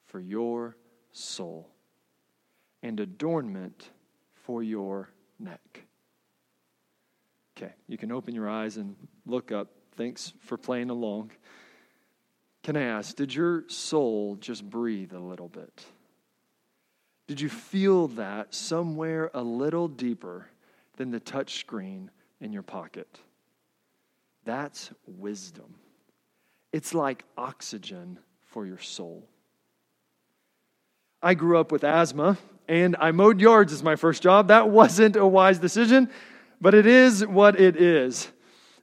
for 0.07 0.19
your 0.19 0.77
soul 1.13 1.69
and 2.83 2.99
adornment 3.01 3.91
for 4.33 4.63
your 4.63 5.11
neck. 5.39 5.85
Okay, 7.57 7.73
you 7.87 7.97
can 7.97 8.13
open 8.13 8.35
your 8.35 8.49
eyes 8.49 8.77
and 8.77 8.97
look 9.27 9.53
up. 9.53 9.69
Thanks 9.97 10.33
for 10.41 10.57
playing 10.57 10.91
along. 10.91 11.31
Can 12.63 12.77
I 12.77 12.83
ask, 12.83 13.15
did 13.15 13.35
your 13.35 13.65
soul 13.69 14.37
just 14.37 14.69
breathe 14.69 15.13
a 15.13 15.21
little 15.21 15.49
bit? 15.49 15.85
Did 17.26 17.40
you 17.40 17.49
feel 17.49 18.09
that 18.09 18.54
somewhere 18.54 19.31
a 19.33 19.43
little 19.43 19.88
deeper 19.88 20.47
than 20.97 21.11
the 21.11 21.21
touch 21.21 21.59
screen 21.59 22.11
in 22.40 22.52
your 22.52 22.62
pocket? 22.62 23.19
That's 24.45 24.90
wisdom. 25.07 25.75
It's 26.73 26.93
like 26.93 27.25
oxygen 27.38 28.19
for 28.43 28.66
your 28.66 28.78
soul. 28.78 29.26
I 31.23 31.33
grew 31.33 31.59
up 31.59 31.73
with 31.73 31.83
asthma 31.83 32.37
and 32.69 32.97
I 32.99 33.11
mowed 33.12 33.40
yards 33.40 33.73
as 33.73 33.83
my 33.83 33.97
first 33.97 34.23
job. 34.23 34.49
That 34.49 34.69
wasn't 34.69 35.16
a 35.16 35.26
wise 35.26 35.59
decision, 35.59 36.11
but 36.61 36.75
it 36.75 36.85
is 36.85 37.26
what 37.26 37.59
it 37.59 37.76
is. 37.76 38.28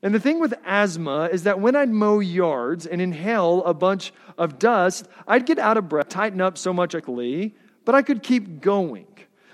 And 0.01 0.15
the 0.15 0.19
thing 0.19 0.39
with 0.39 0.55
asthma 0.65 1.29
is 1.31 1.43
that 1.43 1.59
when 1.59 1.75
I'd 1.75 1.89
mow 1.89 2.19
yards 2.19 2.87
and 2.87 2.99
inhale 2.99 3.63
a 3.65 3.73
bunch 3.75 4.13
of 4.35 4.57
dust, 4.57 5.07
I'd 5.27 5.45
get 5.45 5.59
out 5.59 5.77
of 5.77 5.87
breath, 5.87 6.09
tighten 6.09 6.41
up 6.41 6.57
so 6.57 6.73
much 6.73 6.91
quickly 6.91 7.55
but 7.85 7.95
I 7.95 8.01
could 8.01 8.23
keep 8.23 8.61
going. 8.61 9.07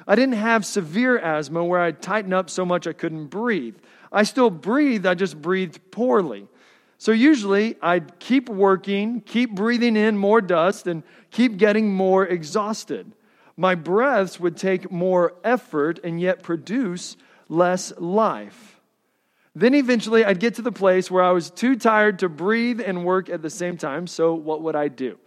I 0.07 0.15
didn't 0.15 0.35
have 0.35 0.65
severe 0.65 1.17
asthma 1.17 1.63
where 1.63 1.81
I'd 1.81 2.01
tighten 2.01 2.33
up 2.33 2.49
so 2.49 2.65
much 2.65 2.87
I 2.87 2.93
couldn't 2.93 3.27
breathe. 3.27 3.75
I 4.11 4.23
still 4.23 4.49
breathed, 4.49 5.05
I 5.05 5.15
just 5.15 5.41
breathed 5.41 5.91
poorly. 5.91 6.47
So 6.97 7.11
usually 7.11 7.75
I'd 7.81 8.17
keep 8.19 8.49
working, 8.49 9.21
keep 9.21 9.53
breathing 9.53 9.95
in 9.95 10.17
more 10.17 10.41
dust, 10.41 10.87
and 10.87 11.03
keep 11.29 11.57
getting 11.57 11.93
more 11.93 12.25
exhausted. 12.25 13.11
My 13.55 13.75
breaths 13.75 14.39
would 14.39 14.55
take 14.55 14.91
more 14.91 15.35
effort 15.43 15.99
and 16.03 16.21
yet 16.21 16.41
produce 16.41 17.17
less 17.49 17.91
life. 17.97 18.79
Then 19.55 19.73
eventually 19.73 20.23
I'd 20.23 20.39
get 20.39 20.55
to 20.55 20.61
the 20.61 20.71
place 20.71 21.09
where 21.09 21.23
I 21.23 21.31
was 21.31 21.49
too 21.49 21.75
tired 21.75 22.19
to 22.19 22.29
breathe 22.29 22.79
and 22.79 23.03
work 23.03 23.29
at 23.29 23.41
the 23.41 23.49
same 23.49 23.77
time. 23.77 24.05
So 24.05 24.35
what 24.35 24.61
would 24.61 24.75
I 24.75 24.87
do? 24.87 25.17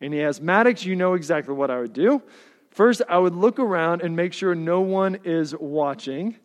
Any 0.00 0.18
asthmatics, 0.18 0.84
you 0.84 0.96
know 0.96 1.14
exactly 1.14 1.54
what 1.54 1.70
I 1.70 1.80
would 1.80 1.92
do. 1.92 2.22
First, 2.70 3.02
I 3.08 3.18
would 3.18 3.34
look 3.34 3.58
around 3.58 4.02
and 4.02 4.14
make 4.14 4.32
sure 4.32 4.54
no 4.54 4.80
one 4.80 5.18
is 5.24 5.54
watching. 5.56 6.36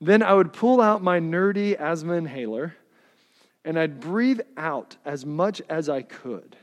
Then 0.00 0.22
I 0.22 0.34
would 0.34 0.52
pull 0.52 0.80
out 0.80 1.02
my 1.02 1.20
nerdy 1.20 1.78
asthma 1.78 2.14
inhaler 2.14 2.74
and 3.64 3.78
I'd 3.78 3.98
breathe 3.98 4.40
out 4.56 4.96
as 5.04 5.26
much 5.26 5.60
as 5.68 5.88
I 5.88 6.02
could, 6.02 6.56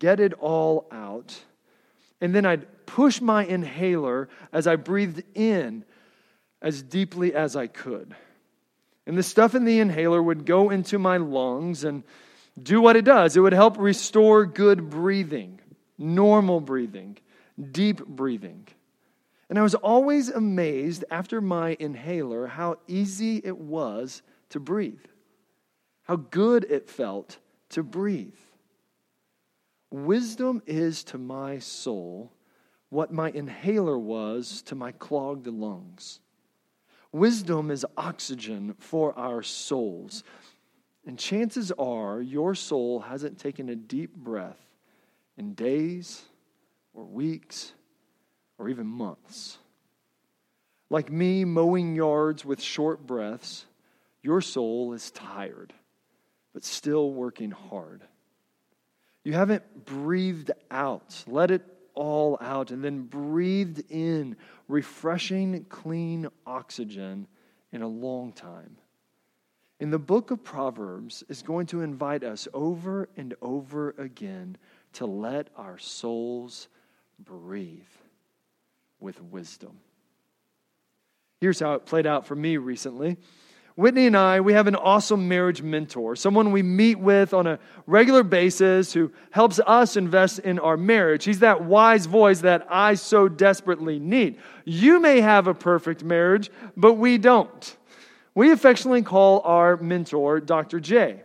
get 0.00 0.18
it 0.18 0.34
all 0.34 0.88
out. 0.90 1.38
And 2.20 2.34
then 2.34 2.44
I'd 2.44 2.86
push 2.86 3.20
my 3.20 3.44
inhaler 3.44 4.28
as 4.52 4.66
I 4.66 4.76
breathed 4.76 5.22
in 5.34 5.84
as 6.60 6.82
deeply 6.82 7.34
as 7.34 7.54
I 7.54 7.68
could. 7.68 8.16
And 9.06 9.16
the 9.16 9.22
stuff 9.22 9.54
in 9.54 9.64
the 9.64 9.78
inhaler 9.78 10.20
would 10.20 10.44
go 10.44 10.70
into 10.70 10.98
my 10.98 11.18
lungs 11.18 11.84
and 11.84 12.02
do 12.62 12.80
what 12.80 12.96
it 12.96 13.04
does. 13.04 13.36
It 13.36 13.40
would 13.40 13.52
help 13.52 13.78
restore 13.78 14.46
good 14.46 14.90
breathing, 14.90 15.60
normal 15.96 16.60
breathing, 16.60 17.18
deep 17.72 18.04
breathing. 18.06 18.66
And 19.48 19.58
I 19.58 19.62
was 19.62 19.74
always 19.74 20.28
amazed 20.28 21.04
after 21.10 21.40
my 21.40 21.76
inhaler 21.80 22.46
how 22.46 22.78
easy 22.86 23.40
it 23.42 23.56
was 23.56 24.22
to 24.50 24.60
breathe, 24.60 25.04
how 26.02 26.16
good 26.16 26.64
it 26.68 26.88
felt 26.88 27.38
to 27.70 27.82
breathe. 27.82 28.34
Wisdom 29.90 30.62
is 30.66 31.02
to 31.04 31.18
my 31.18 31.58
soul 31.58 32.32
what 32.90 33.12
my 33.12 33.30
inhaler 33.30 33.98
was 33.98 34.62
to 34.62 34.74
my 34.74 34.92
clogged 34.92 35.46
lungs. 35.46 36.20
Wisdom 37.12 37.70
is 37.70 37.86
oxygen 37.96 38.74
for 38.78 39.18
our 39.18 39.42
souls. 39.42 40.24
And 41.08 41.18
chances 41.18 41.72
are 41.72 42.20
your 42.20 42.54
soul 42.54 43.00
hasn't 43.00 43.38
taken 43.38 43.70
a 43.70 43.74
deep 43.74 44.14
breath 44.14 44.60
in 45.38 45.54
days 45.54 46.22
or 46.92 47.02
weeks 47.02 47.72
or 48.58 48.68
even 48.68 48.86
months. 48.86 49.56
Like 50.90 51.10
me 51.10 51.46
mowing 51.46 51.96
yards 51.96 52.44
with 52.44 52.60
short 52.60 53.06
breaths, 53.06 53.64
Your 54.20 54.42
soul 54.42 54.92
is 54.92 55.10
tired, 55.12 55.72
but 56.52 56.62
still 56.62 57.10
working 57.10 57.52
hard. 57.52 58.02
You 59.24 59.32
haven't 59.32 59.86
breathed 59.86 60.50
out. 60.70 61.24
Let 61.26 61.50
it 61.50 61.64
all 61.94 62.36
out 62.38 62.70
and 62.70 62.84
then 62.84 63.04
breathed 63.04 63.82
in 63.90 64.36
refreshing, 64.68 65.64
clean 65.70 66.28
oxygen 66.44 67.28
in 67.72 67.80
a 67.80 67.88
long 67.88 68.32
time. 68.32 68.76
In 69.80 69.90
the 69.90 69.98
book 69.98 70.30
of 70.30 70.42
Proverbs 70.42 71.22
is 71.28 71.42
going 71.42 71.66
to 71.66 71.82
invite 71.82 72.24
us 72.24 72.48
over 72.52 73.08
and 73.16 73.34
over 73.40 73.94
again 73.96 74.56
to 74.94 75.06
let 75.06 75.48
our 75.56 75.78
souls 75.78 76.68
breathe 77.18 77.82
with 78.98 79.22
wisdom. 79.22 79.78
Here's 81.40 81.60
how 81.60 81.74
it 81.74 81.86
played 81.86 82.06
out 82.06 82.26
for 82.26 82.34
me 82.34 82.56
recently. 82.56 83.16
Whitney 83.76 84.08
and 84.08 84.16
I, 84.16 84.40
we 84.40 84.54
have 84.54 84.66
an 84.66 84.74
awesome 84.74 85.28
marriage 85.28 85.62
mentor, 85.62 86.16
someone 86.16 86.50
we 86.50 86.64
meet 86.64 86.98
with 86.98 87.32
on 87.32 87.46
a 87.46 87.60
regular 87.86 88.24
basis 88.24 88.92
who 88.92 89.12
helps 89.30 89.60
us 89.64 89.96
invest 89.96 90.40
in 90.40 90.58
our 90.58 90.76
marriage. 90.76 91.24
He's 91.24 91.38
that 91.38 91.62
wise 91.62 92.06
voice 92.06 92.40
that 92.40 92.66
I 92.68 92.94
so 92.94 93.28
desperately 93.28 94.00
need. 94.00 94.38
You 94.64 94.98
may 94.98 95.20
have 95.20 95.46
a 95.46 95.54
perfect 95.54 96.02
marriage, 96.02 96.50
but 96.76 96.94
we 96.94 97.18
don't. 97.18 97.76
We 98.38 98.52
affectionately 98.52 99.02
call 99.02 99.40
our 99.40 99.76
mentor 99.78 100.38
Dr. 100.38 100.78
J. 100.78 101.24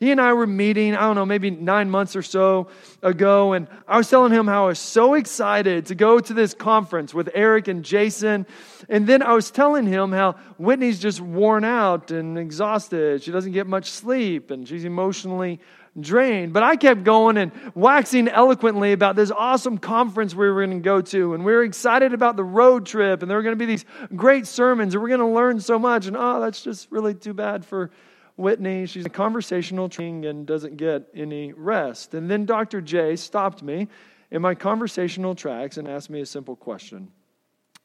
He 0.00 0.10
and 0.10 0.20
I 0.20 0.32
were 0.32 0.44
meeting, 0.44 0.96
I 0.96 1.02
don't 1.02 1.14
know, 1.14 1.24
maybe 1.24 1.50
nine 1.52 1.88
months 1.88 2.16
or 2.16 2.22
so 2.22 2.66
ago, 3.00 3.52
and 3.52 3.68
I 3.86 3.96
was 3.96 4.10
telling 4.10 4.32
him 4.32 4.48
how 4.48 4.64
I 4.64 4.66
was 4.70 4.80
so 4.80 5.14
excited 5.14 5.86
to 5.86 5.94
go 5.94 6.18
to 6.18 6.34
this 6.34 6.54
conference 6.54 7.14
with 7.14 7.30
Eric 7.32 7.68
and 7.68 7.84
Jason. 7.84 8.44
And 8.88 9.06
then 9.06 9.22
I 9.22 9.34
was 9.34 9.52
telling 9.52 9.86
him 9.86 10.10
how 10.10 10.32
Whitney's 10.56 10.98
just 10.98 11.20
worn 11.20 11.62
out 11.62 12.10
and 12.10 12.36
exhausted. 12.36 13.22
She 13.22 13.30
doesn't 13.30 13.52
get 13.52 13.68
much 13.68 13.92
sleep, 13.92 14.50
and 14.50 14.66
she's 14.66 14.84
emotionally 14.84 15.60
drained. 16.00 16.52
But 16.52 16.62
I 16.62 16.76
kept 16.76 17.04
going 17.04 17.36
and 17.36 17.52
waxing 17.74 18.28
eloquently 18.28 18.92
about 18.92 19.16
this 19.16 19.30
awesome 19.30 19.78
conference 19.78 20.34
we 20.34 20.48
were 20.48 20.66
going 20.66 20.78
to 20.78 20.84
go 20.84 21.00
to. 21.00 21.34
And 21.34 21.44
we 21.44 21.52
were 21.52 21.64
excited 21.64 22.12
about 22.12 22.36
the 22.36 22.44
road 22.44 22.86
trip, 22.86 23.22
and 23.22 23.30
there 23.30 23.36
were 23.36 23.42
going 23.42 23.56
to 23.56 23.58
be 23.58 23.66
these 23.66 23.84
great 24.14 24.46
sermons, 24.46 24.94
and 24.94 25.02
we're 25.02 25.08
going 25.08 25.20
to 25.20 25.26
learn 25.26 25.60
so 25.60 25.78
much. 25.78 26.06
And 26.06 26.16
oh, 26.16 26.40
that's 26.40 26.62
just 26.62 26.90
really 26.90 27.14
too 27.14 27.34
bad 27.34 27.64
for 27.64 27.90
Whitney, 28.38 28.86
she's 28.86 29.04
a 29.04 29.10
conversational 29.10 29.88
training 29.88 30.24
and 30.24 30.46
doesn't 30.46 30.76
get 30.76 31.08
any 31.12 31.52
rest. 31.52 32.14
And 32.14 32.30
then 32.30 32.46
Dr. 32.46 32.80
J 32.80 33.16
stopped 33.16 33.64
me 33.64 33.88
in 34.30 34.40
my 34.40 34.54
conversational 34.54 35.34
tracks 35.34 35.76
and 35.76 35.88
asked 35.88 36.08
me 36.08 36.20
a 36.20 36.26
simple 36.26 36.54
question 36.54 37.10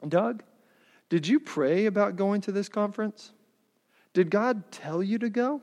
Doug, 0.08 0.44
did 1.10 1.28
you 1.28 1.40
pray 1.40 1.88
about 1.88 2.18
going 2.18 2.42
to 2.42 2.52
this 2.52 2.70
conference? 2.70 3.32
Did 4.14 4.30
God 4.30 4.72
tell 4.72 5.02
you 5.02 5.18
to 5.20 5.30
go? 5.30 5.62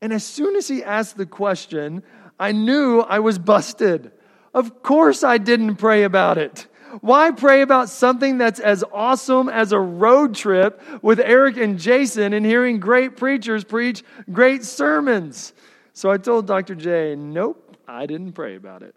And 0.00 0.12
as 0.12 0.24
soon 0.24 0.56
as 0.56 0.68
he 0.68 0.84
asked 0.84 1.16
the 1.16 1.26
question, 1.26 2.02
I 2.38 2.52
knew 2.52 3.00
I 3.00 3.18
was 3.18 3.38
busted. 3.38 4.12
Of 4.52 4.82
course, 4.82 5.24
I 5.24 5.38
didn't 5.38 5.76
pray 5.76 6.04
about 6.04 6.38
it. 6.38 6.66
Why 7.00 7.30
pray 7.30 7.62
about 7.62 7.88
something 7.88 8.38
that's 8.38 8.60
as 8.60 8.84
awesome 8.92 9.48
as 9.48 9.72
a 9.72 9.78
road 9.78 10.34
trip 10.34 10.80
with 11.02 11.20
Eric 11.20 11.56
and 11.56 11.78
Jason 11.78 12.32
and 12.32 12.46
hearing 12.46 12.80
great 12.80 13.16
preachers 13.16 13.64
preach 13.64 14.02
great 14.32 14.64
sermons? 14.64 15.52
So 15.92 16.10
I 16.10 16.16
told 16.16 16.46
Dr. 16.46 16.74
J, 16.74 17.14
nope, 17.16 17.76
I 17.86 18.06
didn't 18.06 18.32
pray 18.32 18.56
about 18.56 18.82
it. 18.82 18.94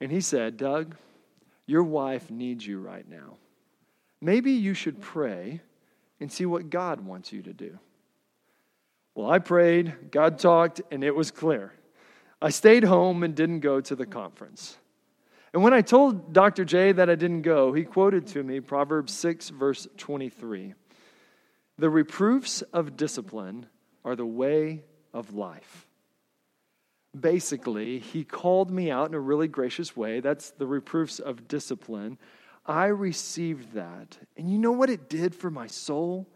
And 0.00 0.10
he 0.10 0.20
said, 0.20 0.56
Doug, 0.56 0.94
your 1.66 1.82
wife 1.82 2.30
needs 2.30 2.66
you 2.66 2.80
right 2.80 3.08
now. 3.08 3.36
Maybe 4.20 4.52
you 4.52 4.74
should 4.74 5.00
pray 5.00 5.60
and 6.20 6.30
see 6.30 6.46
what 6.46 6.70
God 6.70 7.00
wants 7.00 7.32
you 7.32 7.42
to 7.42 7.52
do. 7.52 7.78
Well, 9.16 9.30
I 9.30 9.38
prayed, 9.38 10.10
God 10.10 10.38
talked, 10.38 10.82
and 10.90 11.02
it 11.02 11.16
was 11.16 11.30
clear. 11.30 11.72
I 12.42 12.50
stayed 12.50 12.84
home 12.84 13.22
and 13.22 13.34
didn't 13.34 13.60
go 13.60 13.80
to 13.80 13.96
the 13.96 14.04
conference. 14.04 14.76
And 15.54 15.62
when 15.62 15.72
I 15.72 15.80
told 15.80 16.34
Dr. 16.34 16.66
J 16.66 16.92
that 16.92 17.08
I 17.08 17.14
didn't 17.14 17.40
go, 17.40 17.72
he 17.72 17.84
quoted 17.84 18.26
to 18.28 18.42
me 18.42 18.60
Proverbs 18.60 19.14
6, 19.14 19.48
verse 19.48 19.88
23. 19.96 20.74
The 21.78 21.88
reproofs 21.88 22.60
of 22.60 22.98
discipline 22.98 23.64
are 24.04 24.16
the 24.16 24.26
way 24.26 24.84
of 25.14 25.32
life. 25.32 25.86
Basically, 27.18 27.98
he 27.98 28.22
called 28.22 28.70
me 28.70 28.90
out 28.90 29.08
in 29.08 29.14
a 29.14 29.20
really 29.20 29.48
gracious 29.48 29.96
way. 29.96 30.20
That's 30.20 30.50
the 30.50 30.66
reproofs 30.66 31.20
of 31.20 31.48
discipline. 31.48 32.18
I 32.66 32.86
received 32.88 33.72
that. 33.72 34.18
And 34.36 34.50
you 34.50 34.58
know 34.58 34.72
what 34.72 34.90
it 34.90 35.08
did 35.08 35.34
for 35.34 35.50
my 35.50 35.68
soul? 35.68 36.28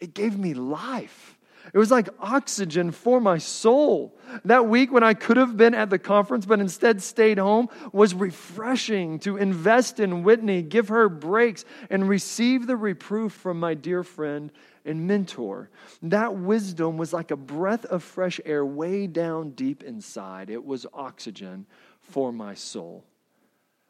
It 0.00 0.12
gave 0.12 0.38
me 0.38 0.52
life. 0.52 1.35
It 1.72 1.78
was 1.78 1.90
like 1.90 2.08
oxygen 2.20 2.90
for 2.90 3.20
my 3.20 3.38
soul. 3.38 4.16
That 4.44 4.68
week 4.68 4.92
when 4.92 5.02
I 5.02 5.14
could 5.14 5.36
have 5.36 5.56
been 5.56 5.74
at 5.74 5.90
the 5.90 5.98
conference 5.98 6.46
but 6.46 6.60
instead 6.60 7.02
stayed 7.02 7.38
home 7.38 7.68
was 7.92 8.14
refreshing 8.14 9.18
to 9.20 9.36
invest 9.36 10.00
in 10.00 10.22
Whitney, 10.22 10.62
give 10.62 10.88
her 10.88 11.08
breaks, 11.08 11.64
and 11.90 12.08
receive 12.08 12.66
the 12.66 12.76
reproof 12.76 13.32
from 13.32 13.60
my 13.60 13.74
dear 13.74 14.02
friend 14.02 14.52
and 14.84 15.06
mentor. 15.06 15.70
That 16.02 16.36
wisdom 16.36 16.96
was 16.96 17.12
like 17.12 17.30
a 17.30 17.36
breath 17.36 17.84
of 17.86 18.02
fresh 18.02 18.40
air 18.44 18.64
way 18.64 19.06
down 19.06 19.50
deep 19.50 19.82
inside. 19.82 20.50
It 20.50 20.64
was 20.64 20.86
oxygen 20.92 21.66
for 22.00 22.32
my 22.32 22.54
soul. 22.54 23.04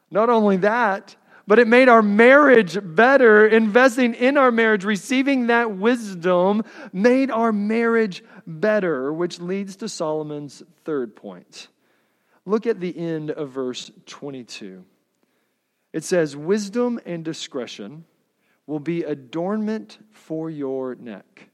Not 0.09 0.29
only 0.29 0.57
that, 0.57 1.15
but 1.47 1.59
it 1.59 1.67
made 1.67 1.87
our 1.87 2.01
marriage 2.01 2.77
better. 2.83 3.47
Investing 3.47 4.13
in 4.13 4.37
our 4.37 4.51
marriage, 4.51 4.83
receiving 4.83 5.47
that 5.47 5.71
wisdom, 5.71 6.63
made 6.91 7.31
our 7.31 7.53
marriage 7.53 8.23
better, 8.45 9.11
which 9.13 9.39
leads 9.39 9.77
to 9.77 9.89
Solomon's 9.89 10.61
third 10.83 11.15
point. 11.15 11.69
Look 12.45 12.67
at 12.67 12.79
the 12.79 12.97
end 12.97 13.31
of 13.31 13.49
verse 13.49 13.89
22. 14.05 14.83
It 15.93 16.03
says, 16.03 16.35
Wisdom 16.35 16.99
and 17.05 17.23
discretion 17.23 18.05
will 18.65 18.79
be 18.79 19.03
adornment 19.03 19.97
for 20.11 20.49
your 20.49 20.95
neck. 20.95 21.49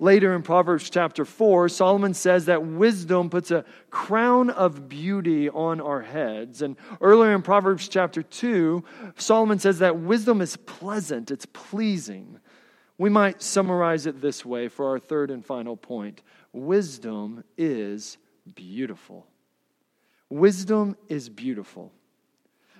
Later 0.00 0.34
in 0.34 0.42
Proverbs 0.42 0.90
chapter 0.90 1.24
4, 1.24 1.68
Solomon 1.68 2.14
says 2.14 2.46
that 2.46 2.66
wisdom 2.66 3.30
puts 3.30 3.52
a 3.52 3.64
crown 3.90 4.50
of 4.50 4.88
beauty 4.88 5.48
on 5.48 5.80
our 5.80 6.02
heads. 6.02 6.62
And 6.62 6.76
earlier 7.00 7.32
in 7.32 7.42
Proverbs 7.42 7.88
chapter 7.88 8.22
2, 8.22 8.82
Solomon 9.16 9.60
says 9.60 9.78
that 9.78 10.00
wisdom 10.00 10.40
is 10.40 10.56
pleasant, 10.56 11.30
it's 11.30 11.46
pleasing. 11.46 12.40
We 12.98 13.08
might 13.08 13.40
summarize 13.40 14.06
it 14.06 14.20
this 14.20 14.44
way 14.44 14.68
for 14.68 14.90
our 14.90 14.98
third 14.98 15.30
and 15.30 15.44
final 15.44 15.76
point 15.76 16.22
wisdom 16.52 17.44
is 17.56 18.18
beautiful. 18.54 19.26
Wisdom 20.28 20.96
is 21.08 21.28
beautiful. 21.28 21.92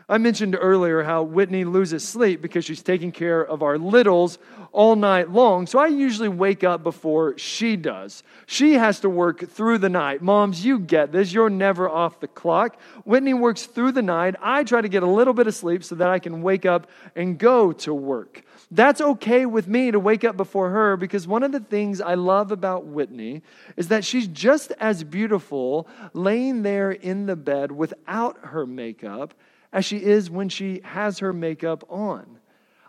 I 0.06 0.18
mentioned 0.18 0.56
earlier 0.60 1.02
how 1.02 1.22
Whitney 1.22 1.64
loses 1.64 2.06
sleep 2.06 2.42
because 2.42 2.66
she's 2.66 2.82
taking 2.82 3.10
care 3.10 3.40
of 3.40 3.62
our 3.62 3.78
littles 3.78 4.38
all 4.70 4.96
night 4.96 5.30
long. 5.30 5.66
So 5.66 5.78
I 5.78 5.86
usually 5.86 6.28
wake 6.28 6.62
up 6.62 6.82
before 6.82 7.38
she 7.38 7.76
does. 7.76 8.22
She 8.44 8.74
has 8.74 9.00
to 9.00 9.08
work 9.08 9.48
through 9.48 9.78
the 9.78 9.88
night. 9.88 10.20
Moms, 10.20 10.62
you 10.62 10.78
get 10.78 11.10
this. 11.10 11.32
You're 11.32 11.48
never 11.48 11.88
off 11.88 12.20
the 12.20 12.28
clock. 12.28 12.78
Whitney 13.04 13.32
works 13.32 13.64
through 13.64 13.92
the 13.92 14.02
night. 14.02 14.34
I 14.42 14.64
try 14.64 14.82
to 14.82 14.88
get 14.90 15.02
a 15.02 15.08
little 15.08 15.32
bit 15.32 15.46
of 15.46 15.54
sleep 15.54 15.82
so 15.82 15.94
that 15.94 16.10
I 16.10 16.18
can 16.18 16.42
wake 16.42 16.66
up 16.66 16.86
and 17.16 17.38
go 17.38 17.72
to 17.72 17.94
work. 17.94 18.42
That's 18.70 19.00
okay 19.00 19.46
with 19.46 19.68
me 19.68 19.90
to 19.90 20.00
wake 20.00 20.24
up 20.24 20.36
before 20.36 20.70
her 20.70 20.98
because 20.98 21.26
one 21.26 21.44
of 21.44 21.52
the 21.52 21.60
things 21.60 22.02
I 22.02 22.14
love 22.14 22.52
about 22.52 22.84
Whitney 22.84 23.42
is 23.76 23.88
that 23.88 24.04
she's 24.04 24.26
just 24.26 24.72
as 24.80 25.02
beautiful 25.02 25.88
laying 26.12 26.62
there 26.62 26.90
in 26.90 27.24
the 27.24 27.36
bed 27.36 27.72
without 27.72 28.38
her 28.42 28.66
makeup 28.66 29.32
as 29.74 29.84
she 29.84 29.98
is 29.98 30.30
when 30.30 30.48
she 30.48 30.80
has 30.84 31.18
her 31.18 31.32
makeup 31.32 31.84
on. 31.90 32.38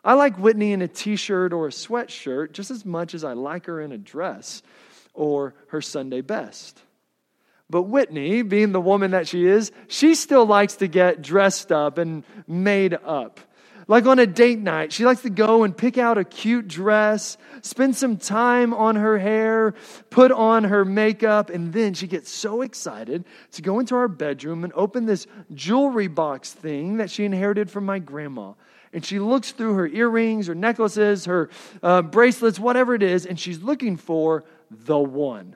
I 0.03 0.13
like 0.13 0.37
Whitney 0.37 0.71
in 0.71 0.83
a 0.83 0.87
t 0.87 1.15
shirt 1.15 1.51
or 1.51 1.67
a 1.67 1.71
sweatshirt 1.71 2.51
just 2.51 2.69
as 2.69 2.85
much 2.85 3.15
as 3.15 3.23
I 3.23 3.33
like 3.33 3.65
her 3.65 3.81
in 3.81 3.91
a 3.91 3.97
dress 3.97 4.61
or 5.15 5.55
her 5.69 5.81
Sunday 5.81 6.21
best. 6.21 6.79
But 7.71 7.83
Whitney, 7.83 8.43
being 8.43 8.71
the 8.71 8.79
woman 8.79 9.11
that 9.11 9.27
she 9.27 9.47
is, 9.47 9.71
she 9.87 10.13
still 10.13 10.45
likes 10.45 10.75
to 10.75 10.87
get 10.87 11.23
dressed 11.23 11.71
up 11.71 11.97
and 11.97 12.23
made 12.47 12.93
up. 12.93 13.39
Like 13.87 14.05
on 14.07 14.17
a 14.17 14.25
date 14.25 14.59
night, 14.59 14.91
she 14.91 15.05
likes 15.05 15.21
to 15.21 15.29
go 15.29 15.63
and 15.63 15.75
pick 15.75 15.97
out 15.97 16.17
a 16.17 16.23
cute 16.23 16.67
dress, 16.67 17.37
spend 17.61 17.95
some 17.95 18.17
time 18.17 18.73
on 18.73 18.95
her 18.95 19.19
hair, 19.19 19.75
put 20.09 20.31
on 20.31 20.63
her 20.63 20.83
makeup, 20.83 21.51
and 21.51 21.71
then 21.71 21.93
she 21.93 22.07
gets 22.07 22.31
so 22.31 22.63
excited 22.63 23.25
to 23.51 23.61
go 23.61 23.79
into 23.79 23.95
our 23.95 24.07
bedroom 24.07 24.63
and 24.63 24.73
open 24.73 25.05
this 25.05 25.27
jewelry 25.53 26.07
box 26.07 26.51
thing 26.51 26.97
that 26.97 27.11
she 27.11 27.25
inherited 27.25 27.69
from 27.69 27.85
my 27.85 27.99
grandma. 27.99 28.53
And 28.91 29.05
she 29.05 29.19
looks 29.19 29.51
through 29.51 29.75
her 29.75 29.87
earrings, 29.87 30.47
her 30.47 30.55
necklaces, 30.55 31.25
her 31.25 31.49
uh, 31.83 32.01
bracelets, 32.01 32.59
whatever 32.59 32.95
it 32.95 33.03
is, 33.03 33.25
and 33.25 33.39
she's 33.39 33.61
looking 33.61 33.97
for 33.97 34.45
the 34.71 34.97
one 34.97 35.55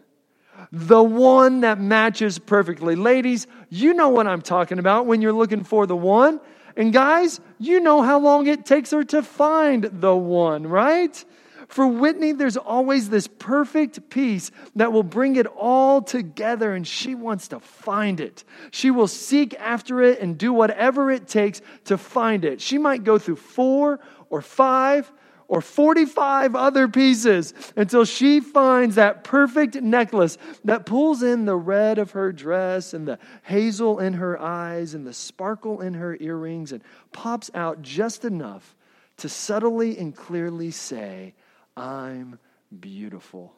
the 0.71 1.01
one 1.01 1.61
that 1.61 1.79
matches 1.79 2.37
perfectly. 2.37 2.95
Ladies, 2.95 3.47
you 3.69 3.93
know 3.93 4.09
what 4.09 4.27
I'm 4.27 4.41
talking 4.41 4.77
about 4.77 5.05
when 5.05 5.21
you're 5.21 5.31
looking 5.31 5.63
for 5.63 5.87
the 5.87 5.95
one. 5.95 6.41
And 6.79 6.93
guys, 6.93 7.41
you 7.57 7.81
know 7.81 8.01
how 8.01 8.19
long 8.19 8.47
it 8.47 8.65
takes 8.65 8.91
her 8.91 9.03
to 9.03 9.21
find 9.21 9.83
the 9.83 10.15
one, 10.15 10.65
right? 10.65 11.25
For 11.67 11.85
Whitney, 11.85 12.31
there's 12.31 12.55
always 12.55 13.09
this 13.09 13.27
perfect 13.27 14.09
piece 14.09 14.49
that 14.77 14.93
will 14.93 15.03
bring 15.03 15.35
it 15.35 15.45
all 15.45 16.01
together, 16.01 16.73
and 16.73 16.87
she 16.87 17.15
wants 17.15 17.49
to 17.49 17.59
find 17.59 18.21
it. 18.21 18.45
She 18.71 18.91
will 18.91 19.09
seek 19.09 19.55
after 19.59 20.01
it 20.01 20.21
and 20.21 20.37
do 20.37 20.53
whatever 20.53 21.11
it 21.11 21.27
takes 21.27 21.61
to 21.83 21.97
find 21.97 22.45
it. 22.45 22.61
She 22.61 22.77
might 22.77 23.03
go 23.03 23.19
through 23.19 23.35
four 23.35 23.99
or 24.29 24.41
five 24.41 25.11
or 25.49 25.61
45 25.61 26.55
other 26.55 26.87
pieces 26.87 27.53
until 27.75 28.05
she 28.05 28.39
finds 28.39 28.95
that 28.95 29.23
perfect 29.23 29.75
necklace 29.75 30.37
that 30.63 30.85
pulls 30.85 31.23
in 31.23 31.45
the 31.45 31.55
red 31.55 31.97
of 31.97 32.11
her 32.11 32.31
dress 32.31 32.93
and 32.93 33.07
the 33.07 33.19
hazel 33.43 33.99
in 33.99 34.13
her 34.13 34.39
eyes 34.39 34.93
and 34.93 35.05
the 35.05 35.13
sparkle 35.13 35.81
in 35.81 35.95
her 35.95 36.15
earrings 36.21 36.71
and 36.71 36.83
pops 37.11 37.49
out 37.55 37.81
just 37.81 38.23
enough 38.23 38.75
to 39.17 39.27
subtly 39.27 39.97
and 39.97 40.15
clearly 40.15 40.69
say, 40.71 41.33
I'm 41.75 42.37
beautiful. 42.79 43.53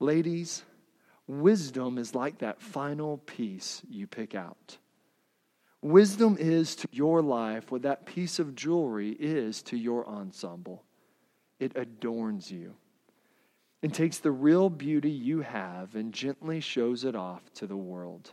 Ladies, 0.00 0.64
wisdom 1.28 1.96
is 1.96 2.12
like 2.14 2.38
that 2.38 2.60
final 2.60 3.18
piece 3.18 3.82
you 3.88 4.08
pick 4.08 4.34
out. 4.34 4.78
Wisdom 5.86 6.36
is 6.40 6.74
to 6.74 6.88
your 6.90 7.22
life 7.22 7.70
what 7.70 7.82
that 7.82 8.06
piece 8.06 8.40
of 8.40 8.56
jewelry 8.56 9.10
is 9.20 9.62
to 9.62 9.76
your 9.76 10.04
ensemble. 10.08 10.82
It 11.60 11.76
adorns 11.76 12.50
you 12.50 12.74
and 13.84 13.94
takes 13.94 14.18
the 14.18 14.32
real 14.32 14.68
beauty 14.68 15.12
you 15.12 15.42
have 15.42 15.94
and 15.94 16.12
gently 16.12 16.58
shows 16.58 17.04
it 17.04 17.14
off 17.14 17.42
to 17.54 17.68
the 17.68 17.76
world. 17.76 18.32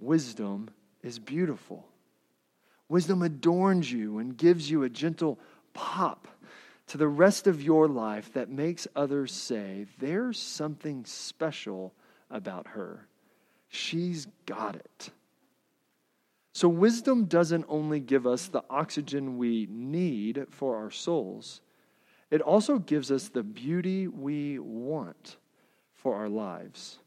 Wisdom 0.00 0.68
is 1.00 1.20
beautiful. 1.20 1.86
Wisdom 2.88 3.22
adorns 3.22 3.92
you 3.92 4.18
and 4.18 4.36
gives 4.36 4.68
you 4.68 4.82
a 4.82 4.88
gentle 4.88 5.38
pop 5.74 6.26
to 6.88 6.98
the 6.98 7.06
rest 7.06 7.46
of 7.46 7.62
your 7.62 7.86
life 7.86 8.32
that 8.32 8.50
makes 8.50 8.88
others 8.96 9.32
say, 9.32 9.86
There's 10.00 10.40
something 10.40 11.04
special 11.04 11.94
about 12.32 12.66
her. 12.66 13.06
She's 13.68 14.26
got 14.44 14.74
it. 14.74 15.10
So, 16.54 16.68
wisdom 16.68 17.24
doesn't 17.24 17.64
only 17.68 17.98
give 17.98 18.28
us 18.28 18.46
the 18.46 18.62
oxygen 18.70 19.38
we 19.38 19.66
need 19.68 20.46
for 20.50 20.76
our 20.76 20.90
souls, 20.90 21.60
it 22.30 22.40
also 22.40 22.78
gives 22.78 23.10
us 23.10 23.28
the 23.28 23.42
beauty 23.42 24.06
we 24.06 24.60
want 24.60 25.36
for 25.94 26.14
our 26.14 26.28
lives. 26.28 27.00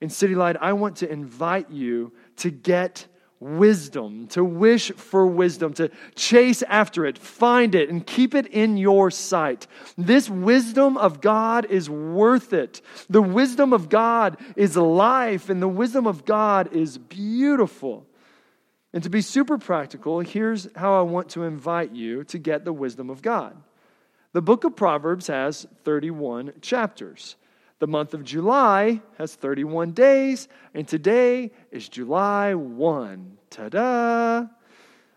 In 0.00 0.08
City 0.08 0.36
Light, 0.36 0.56
I 0.60 0.72
want 0.72 0.96
to 0.98 1.10
invite 1.10 1.68
you 1.70 2.12
to 2.36 2.50
get 2.50 3.06
wisdom, 3.40 4.28
to 4.28 4.44
wish 4.44 4.92
for 4.92 5.26
wisdom, 5.26 5.72
to 5.74 5.90
chase 6.14 6.62
after 6.62 7.04
it, 7.06 7.18
find 7.18 7.74
it, 7.74 7.90
and 7.90 8.06
keep 8.06 8.36
it 8.36 8.46
in 8.46 8.76
your 8.76 9.10
sight. 9.10 9.66
This 9.98 10.30
wisdom 10.30 10.96
of 10.96 11.20
God 11.20 11.64
is 11.66 11.90
worth 11.90 12.52
it. 12.52 12.82
The 13.08 13.22
wisdom 13.22 13.72
of 13.72 13.88
God 13.88 14.36
is 14.54 14.76
life, 14.76 15.50
and 15.50 15.60
the 15.60 15.68
wisdom 15.68 16.06
of 16.06 16.24
God 16.24 16.72
is 16.72 16.98
beautiful. 16.98 18.06
And 18.92 19.02
to 19.04 19.10
be 19.10 19.20
super 19.20 19.56
practical, 19.56 20.20
here's 20.20 20.68
how 20.74 20.98
I 20.98 21.02
want 21.02 21.28
to 21.30 21.44
invite 21.44 21.92
you 21.92 22.24
to 22.24 22.38
get 22.38 22.64
the 22.64 22.72
wisdom 22.72 23.08
of 23.08 23.22
God. 23.22 23.56
The 24.32 24.42
book 24.42 24.64
of 24.64 24.76
Proverbs 24.76 25.28
has 25.28 25.66
31 25.84 26.54
chapters. 26.60 27.36
The 27.78 27.86
month 27.86 28.14
of 28.14 28.24
July 28.24 29.00
has 29.16 29.34
31 29.34 29.92
days, 29.92 30.48
and 30.74 30.86
today 30.86 31.50
is 31.70 31.88
July 31.88 32.54
1. 32.54 33.38
Ta 33.48 33.68
da! 33.68 34.46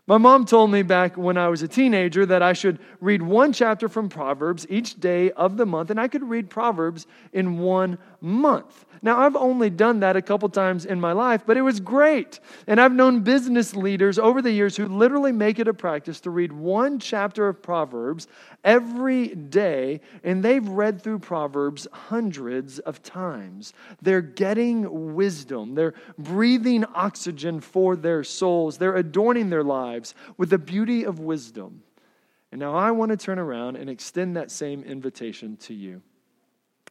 My 0.05 0.17
mom 0.17 0.45
told 0.45 0.69
me 0.69 0.81
back 0.81 1.17
when 1.17 1.37
I 1.37 1.47
was 1.47 1.61
a 1.61 1.67
teenager 1.67 2.25
that 2.25 2.41
I 2.41 2.53
should 2.53 2.79
read 2.99 3.21
one 3.21 3.53
chapter 3.53 3.87
from 3.87 4.09
Proverbs 4.09 4.67
each 4.69 4.99
day 4.99 5.31
of 5.31 5.55
the 5.55 5.65
month, 5.65 5.89
and 5.89 5.99
I 5.99 6.09
could 6.09 6.23
read 6.23 6.49
Proverbs 6.49 7.07
in 7.31 7.59
one 7.59 7.97
month. 8.23 8.85
Now, 9.01 9.19
I've 9.19 9.35
only 9.35 9.69
done 9.69 9.99
that 9.99 10.15
a 10.15 10.21
couple 10.21 10.47
times 10.47 10.85
in 10.85 10.99
my 11.01 11.11
life, 11.11 11.43
but 11.45 11.57
it 11.57 11.61
was 11.61 11.81
great. 11.81 12.39
And 12.67 12.79
I've 12.79 12.93
known 12.93 13.19
business 13.19 13.75
leaders 13.75 14.17
over 14.17 14.41
the 14.41 14.51
years 14.51 14.77
who 14.77 14.87
literally 14.87 15.33
make 15.33 15.59
it 15.59 15.67
a 15.67 15.73
practice 15.73 16.21
to 16.21 16.29
read 16.29 16.53
one 16.53 16.99
chapter 16.99 17.49
of 17.49 17.61
Proverbs 17.61 18.27
every 18.63 19.27
day, 19.27 19.99
and 20.23 20.41
they've 20.41 20.65
read 20.65 21.01
through 21.01 21.19
Proverbs 21.19 21.85
hundreds 21.91 22.79
of 22.79 23.03
times. 23.03 23.73
They're 24.01 24.21
getting 24.21 25.13
wisdom, 25.15 25.75
they're 25.75 25.95
breathing 26.17 26.85
oxygen 26.95 27.59
for 27.59 27.97
their 27.97 28.23
souls, 28.23 28.77
they're 28.77 28.95
adorning 28.95 29.49
their 29.49 29.65
lives 29.65 30.15
with 30.37 30.49
the 30.49 30.57
beauty 30.57 31.05
of 31.05 31.19
wisdom. 31.19 31.83
And 32.53 32.61
now 32.61 32.73
I 32.73 32.91
want 32.91 33.11
to 33.11 33.17
turn 33.17 33.37
around 33.37 33.75
and 33.75 33.89
extend 33.89 34.37
that 34.37 34.49
same 34.49 34.81
invitation 34.83 35.57
to 35.57 35.73
you. 35.73 36.01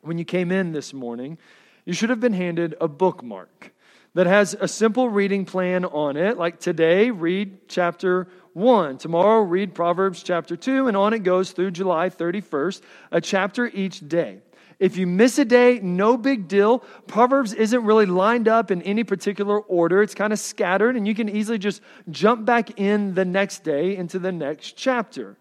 When 0.03 0.19
you 0.19 0.25
came 0.25 0.51
in 0.51 0.73
this 0.73 0.93
morning, 0.93 1.39
you 1.85 1.93
should 1.93 2.11
have 2.11 2.19
been 2.19 2.33
handed 2.33 2.75
a 2.81 2.89
bookmark 2.89 3.73
that 4.15 4.27
has 4.27 4.57
a 4.61 4.67
simple 4.67 5.09
reading 5.09 5.45
plan 5.45 5.85
on 5.85 6.17
it. 6.17 6.37
Like 6.37 6.59
today, 6.59 7.13
read 7.13 7.69
chapter 7.69 8.27
1. 8.55 8.99
Tomorrow, 8.99 9.43
read 9.43 9.75
Proverbs 9.75 10.25
chapter 10.25 10.57
2, 10.57 10.89
and 10.89 10.97
on 10.97 11.15
it 11.15 11.21
goes 11.21 11.53
through 11.53 11.71
July 11.71 12.11
31st, 12.11 12.83
a 13.13 13.21
chapter 13.21 13.69
each 13.69 14.07
day. 14.09 14.41
If 14.81 14.97
you 14.97 15.07
miss 15.07 15.39
a 15.39 15.45
day, 15.45 15.79
no 15.81 16.17
big 16.17 16.49
deal. 16.49 16.81
Proverbs 17.07 17.53
isn't 17.53 17.85
really 17.85 18.07
lined 18.07 18.49
up 18.49 18.73
in 18.73 18.83
any 18.83 19.05
particular 19.05 19.61
order, 19.61 20.03
it's 20.03 20.17
kind 20.17 20.33
of 20.33 20.41
scattered, 20.41 20.97
and 20.97 21.07
you 21.07 21.15
can 21.15 21.29
easily 21.29 21.59
just 21.59 21.81
jump 22.11 22.45
back 22.45 22.81
in 22.81 23.15
the 23.15 23.25
next 23.25 23.63
day 23.63 23.97
into 23.97 24.19
the 24.19 24.33
next 24.33 24.77
chapter. 24.77 25.37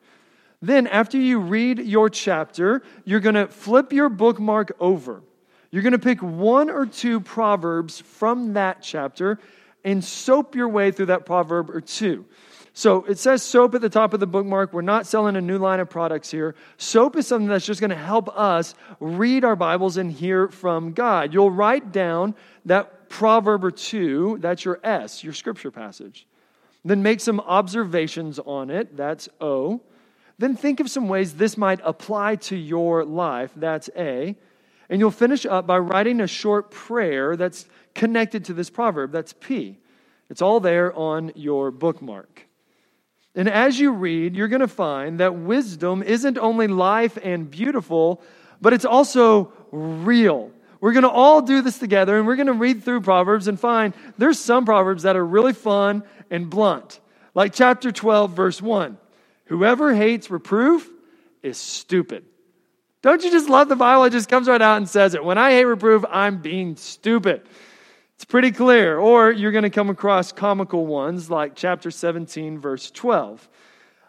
Then, 0.61 0.85
after 0.87 1.17
you 1.17 1.39
read 1.39 1.79
your 1.79 2.09
chapter, 2.09 2.83
you're 3.03 3.19
going 3.19 3.35
to 3.35 3.47
flip 3.47 3.91
your 3.91 4.09
bookmark 4.09 4.75
over. 4.79 5.23
You're 5.71 5.83
going 5.83 5.93
to 5.93 5.99
pick 5.99 6.21
one 6.21 6.69
or 6.69 6.85
two 6.85 7.19
proverbs 7.19 8.01
from 8.01 8.53
that 8.53 8.81
chapter 8.81 9.39
and 9.83 10.03
soap 10.03 10.55
your 10.55 10.67
way 10.67 10.91
through 10.91 11.07
that 11.07 11.25
proverb 11.25 11.69
or 11.69 11.81
two. 11.81 12.25
So 12.73 13.03
it 13.05 13.17
says 13.17 13.43
soap 13.43 13.75
at 13.75 13.81
the 13.81 13.89
top 13.89 14.13
of 14.13 14.19
the 14.19 14.27
bookmark. 14.27 14.71
We're 14.71 14.81
not 14.81 15.05
selling 15.05 15.35
a 15.35 15.41
new 15.41 15.57
line 15.57 15.79
of 15.79 15.89
products 15.89 16.31
here. 16.31 16.55
Soap 16.77 17.17
is 17.17 17.27
something 17.27 17.47
that's 17.47 17.65
just 17.65 17.81
going 17.81 17.89
to 17.89 17.95
help 17.95 18.29
us 18.37 18.75
read 18.99 19.43
our 19.43 19.55
Bibles 19.55 19.97
and 19.97 20.11
hear 20.11 20.47
from 20.47 20.93
God. 20.93 21.33
You'll 21.33 21.51
write 21.51 21.91
down 21.91 22.35
that 22.65 23.09
proverb 23.09 23.65
or 23.65 23.71
two, 23.71 24.37
that's 24.39 24.63
your 24.63 24.79
S, 24.83 25.23
your 25.23 25.33
scripture 25.33 25.71
passage. 25.71 26.27
Then 26.85 27.03
make 27.03 27.19
some 27.19 27.41
observations 27.41 28.39
on 28.39 28.69
it, 28.69 28.95
that's 28.95 29.27
O. 29.41 29.81
Then 30.41 30.55
think 30.55 30.79
of 30.79 30.89
some 30.89 31.07
ways 31.07 31.35
this 31.35 31.55
might 31.55 31.81
apply 31.83 32.37
to 32.37 32.55
your 32.55 33.05
life, 33.05 33.51
that's 33.55 33.91
A. 33.95 34.35
And 34.89 34.99
you'll 34.99 35.11
finish 35.11 35.45
up 35.45 35.67
by 35.67 35.77
writing 35.77 36.19
a 36.19 36.25
short 36.25 36.71
prayer 36.71 37.35
that's 37.37 37.67
connected 37.93 38.45
to 38.45 38.55
this 38.55 38.71
proverb. 38.71 39.11
That's 39.11 39.33
P. 39.33 39.77
It's 40.31 40.41
all 40.41 40.59
there 40.59 40.97
on 40.97 41.31
your 41.35 41.69
bookmark. 41.69 42.47
And 43.35 43.47
as 43.47 43.79
you 43.79 43.91
read, 43.91 44.35
you're 44.35 44.47
going 44.47 44.61
to 44.61 44.67
find 44.67 45.19
that 45.19 45.35
wisdom 45.35 46.01
isn't 46.01 46.39
only 46.39 46.65
life 46.67 47.19
and 47.21 47.49
beautiful, 47.49 48.19
but 48.59 48.73
it's 48.73 48.83
also 48.83 49.53
real. 49.71 50.49
We're 50.79 50.93
going 50.93 51.03
to 51.03 51.09
all 51.09 51.43
do 51.43 51.61
this 51.61 51.77
together 51.77 52.17
and 52.17 52.25
we're 52.25 52.35
going 52.35 52.47
to 52.47 52.53
read 52.53 52.83
through 52.83 53.01
Proverbs 53.01 53.47
and 53.47 53.59
find 53.59 53.93
there's 54.17 54.39
some 54.39 54.65
Proverbs 54.65 55.03
that 55.03 55.15
are 55.15 55.25
really 55.25 55.53
fun 55.53 56.01
and 56.31 56.49
blunt. 56.49 56.99
Like 57.35 57.53
chapter 57.53 57.91
12, 57.91 58.31
verse 58.31 58.59
1 58.59 58.97
Whoever 59.51 59.93
hates 59.93 60.31
reproof 60.31 60.89
is 61.43 61.57
stupid. 61.57 62.23
Don't 63.01 63.21
you 63.21 63.29
just 63.29 63.49
love 63.49 63.67
the 63.67 63.75
Bible? 63.75 64.05
It 64.05 64.11
just 64.11 64.29
comes 64.29 64.47
right 64.47 64.61
out 64.61 64.77
and 64.77 64.87
says 64.87 65.13
it. 65.13 65.25
When 65.25 65.37
I 65.37 65.51
hate 65.51 65.65
reproof, 65.65 66.05
I'm 66.09 66.41
being 66.41 66.77
stupid. 66.77 67.41
It's 68.15 68.23
pretty 68.23 68.51
clear. 68.51 68.97
Or 68.97 69.29
you're 69.29 69.51
going 69.51 69.63
to 69.63 69.69
come 69.69 69.89
across 69.89 70.31
comical 70.31 70.85
ones 70.85 71.29
like 71.29 71.57
chapter 71.57 71.91
17, 71.91 72.59
verse 72.59 72.91
12. 72.91 73.49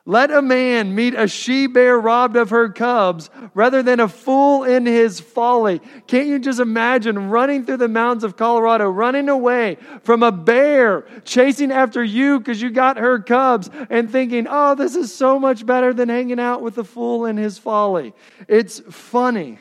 Let 0.05 0.33
a 0.33 0.43
man 0.43 0.97
meet 0.97 1.15
a 1.15 1.29
she 1.29 1.69
bear 1.69 1.97
robbed 1.97 2.35
of 2.35 2.51
her 2.51 2.69
cubs 2.69 3.31
rather 3.55 3.85
than 3.85 4.01
a 4.01 4.09
fool 4.09 4.65
in 4.65 4.85
his 4.85 5.21
folly. 5.21 5.81
Can't 6.09 6.27
you 6.27 6.41
just 6.41 6.59
imagine 6.59 7.31
running 7.31 7.65
through 7.65 7.77
the 7.77 7.87
mountains 7.87 8.25
of 8.25 8.37
Colorado, 8.37 8.91
running 8.91 9.29
away 9.29 9.77
from 10.03 10.25
a 10.25 10.33
bear 10.33 11.07
chasing 11.25 11.71
after 11.71 12.03
you 12.03 12.41
because 12.41 12.61
you 12.61 12.71
got 12.71 12.97
her 12.97 13.21
cubs 13.21 13.71
and 13.91 14.11
thinking, 14.11 14.49
oh, 14.51 14.75
this 14.75 14.97
is 14.97 15.15
so 15.15 15.39
much 15.39 15.65
better 15.65 15.95
than 15.95 16.09
hanging 16.09 16.41
out 16.41 16.63
with 16.63 16.79
a 16.79 16.85
fool 16.85 17.27
in 17.27 17.37
his 17.37 17.57
folly? 17.57 18.13
It's 18.49 18.81
funny. 18.91 19.61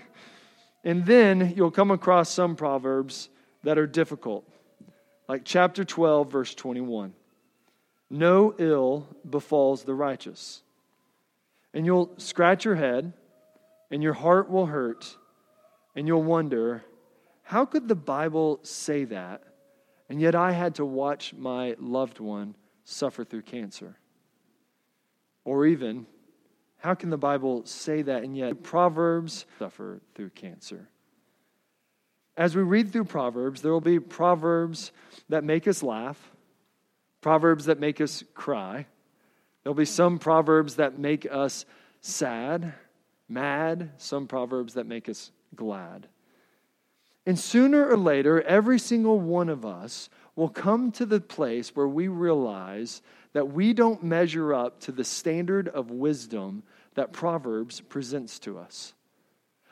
And 0.84 1.06
then 1.06 1.54
you'll 1.56 1.70
come 1.70 1.92
across 1.92 2.32
some 2.32 2.56
proverbs 2.56 3.30
that 3.62 3.78
are 3.78 3.86
difficult, 3.86 4.44
like 5.30 5.44
chapter 5.46 5.86
12, 5.86 6.32
verse 6.32 6.56
21. 6.56 7.14
No 8.14 8.54
ill 8.60 9.08
befalls 9.28 9.84
the 9.86 9.96
righteous. 9.96 10.64
And 11.74 11.86
you'll 11.86 12.12
scratch 12.18 12.66
your 12.66 12.76
head, 12.76 13.14
and 13.90 14.04
your 14.04 14.12
heart 14.12 14.50
will 14.50 14.66
hurt, 14.66 15.16
and 15.96 16.06
you'll 16.08 16.22
wonder, 16.22 16.84
how 17.44 17.66
could 17.66 17.88
the 17.88 17.96
Bible 17.96 18.60
say 18.64 19.06
that? 19.06 19.44
And 20.10 20.20
yet 20.20 20.36
I 20.36 20.52
had 20.52 20.76
to 20.76 20.86
watch 20.86 21.34
my 21.34 21.78
loved 21.80 22.20
one 22.20 22.56
suffer 22.84 23.24
through 23.24 23.44
cancer. 23.44 23.96
Or 25.46 25.66
even, 25.66 26.06
How 26.82 26.96
can 26.96 27.12
the 27.12 27.18
Bible 27.18 27.64
say 27.66 28.02
that? 28.02 28.24
And 28.24 28.36
yet, 28.36 28.64
Proverbs 28.64 29.46
suffer 29.60 30.02
through 30.16 30.32
cancer. 30.32 30.90
As 32.36 32.56
we 32.56 32.64
read 32.64 32.92
through 32.92 33.06
Proverbs, 33.06 33.62
there 33.62 33.72
will 33.72 33.82
be 33.82 34.00
Proverbs 34.00 34.92
that 35.30 35.44
make 35.44 35.68
us 35.68 35.84
laugh, 35.84 36.32
Proverbs 37.22 37.66
that 37.66 37.80
make 37.80 38.02
us 38.02 38.24
cry. 38.34 38.88
There'll 39.64 39.76
be 39.76 39.86
some 39.86 40.18
Proverbs 40.18 40.76
that 40.76 40.98
make 41.00 41.28
us 41.30 41.66
sad, 42.02 42.74
mad, 43.30 43.92
some 43.98 44.28
Proverbs 44.28 44.74
that 44.74 44.88
make 44.88 45.08
us 45.08 45.32
glad. 45.56 46.08
And 47.26 47.38
sooner 47.38 47.88
or 47.88 47.98
later, 47.98 48.42
every 48.42 48.80
single 48.80 49.20
one 49.20 49.50
of 49.50 49.66
us 49.66 50.10
will 50.36 50.50
come 50.50 50.92
to 50.94 51.06
the 51.06 51.22
place 51.22 51.76
where 51.76 51.88
we 51.88 52.08
realize 52.08 53.02
that 53.34 53.54
we 53.54 53.74
don't 53.74 54.04
measure 54.04 54.54
up 54.54 54.80
to 54.82 54.92
the 54.92 55.04
standard 55.04 55.68
of 55.68 55.92
wisdom 55.92 56.64
that 56.96 57.14
Proverbs 57.14 57.80
presents 57.82 58.40
to 58.40 58.58
us. 58.58 58.94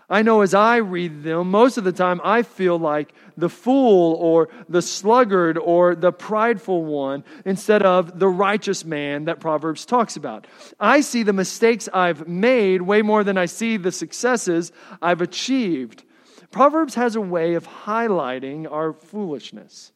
I 0.09 0.23
know 0.23 0.41
as 0.41 0.55
I 0.55 0.77
read 0.77 1.21
them, 1.23 1.51
most 1.51 1.77
of 1.77 1.83
the 1.83 1.91
time 1.91 2.19
I 2.23 2.41
feel 2.41 2.79
like 2.79 3.13
the 3.37 3.49
fool 3.49 4.13
or 4.15 4.49
the 4.67 4.81
sluggard 4.81 5.57
or 5.57 5.93
the 5.93 6.11
prideful 6.11 6.83
one 6.83 7.23
instead 7.45 7.83
of 7.83 8.17
the 8.17 8.27
righteous 8.27 8.83
man 8.83 9.25
that 9.25 9.39
Proverbs 9.39 9.85
talks 9.85 10.15
about. 10.15 10.47
I 10.79 11.01
see 11.01 11.21
the 11.21 11.33
mistakes 11.33 11.87
I've 11.93 12.27
made 12.27 12.81
way 12.81 13.03
more 13.03 13.23
than 13.23 13.37
I 13.37 13.45
see 13.45 13.77
the 13.77 13.91
successes 13.91 14.71
I've 14.99 15.21
achieved. 15.21 16.03
Proverbs 16.49 16.95
has 16.95 17.15
a 17.15 17.21
way 17.21 17.53
of 17.53 17.67
highlighting 17.67 18.69
our 18.71 18.93
foolishness, 18.93 19.91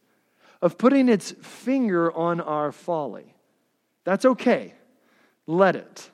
of 0.62 0.78
putting 0.78 1.10
its 1.10 1.32
finger 1.41 2.12
on 2.12 2.39
our 2.39 2.71
folly. 2.71 3.36
That's 4.04 4.26
okay. 4.26 4.76
Let 5.47 5.76
it. 5.76 6.12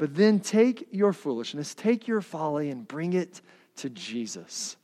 But 0.00 0.14
then 0.14 0.40
take 0.40 0.88
your 0.92 1.12
foolishness, 1.12 1.74
take 1.74 2.08
your 2.08 2.22
folly, 2.22 2.70
and 2.70 2.88
bring 2.88 3.12
it 3.12 3.42
to 3.76 3.90
Jesus. 3.90 4.78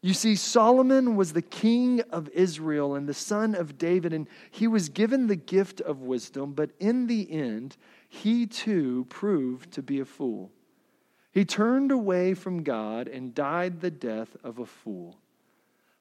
You 0.00 0.14
see, 0.14 0.34
Solomon 0.34 1.14
was 1.14 1.32
the 1.32 1.42
king 1.42 2.00
of 2.10 2.28
Israel 2.30 2.96
and 2.96 3.08
the 3.08 3.14
son 3.14 3.54
of 3.54 3.78
David, 3.78 4.12
and 4.12 4.26
he 4.50 4.66
was 4.66 4.88
given 4.88 5.28
the 5.28 5.36
gift 5.36 5.80
of 5.80 6.02
wisdom, 6.02 6.54
but 6.54 6.72
in 6.80 7.06
the 7.06 7.30
end, 7.30 7.76
he 8.08 8.44
too 8.48 9.06
proved 9.08 9.70
to 9.74 9.80
be 9.80 10.00
a 10.00 10.04
fool. 10.04 10.50
He 11.30 11.44
turned 11.44 11.92
away 11.92 12.34
from 12.34 12.64
God 12.64 13.06
and 13.06 13.36
died 13.36 13.80
the 13.80 13.92
death 13.92 14.36
of 14.42 14.58
a 14.58 14.66
fool. 14.66 15.20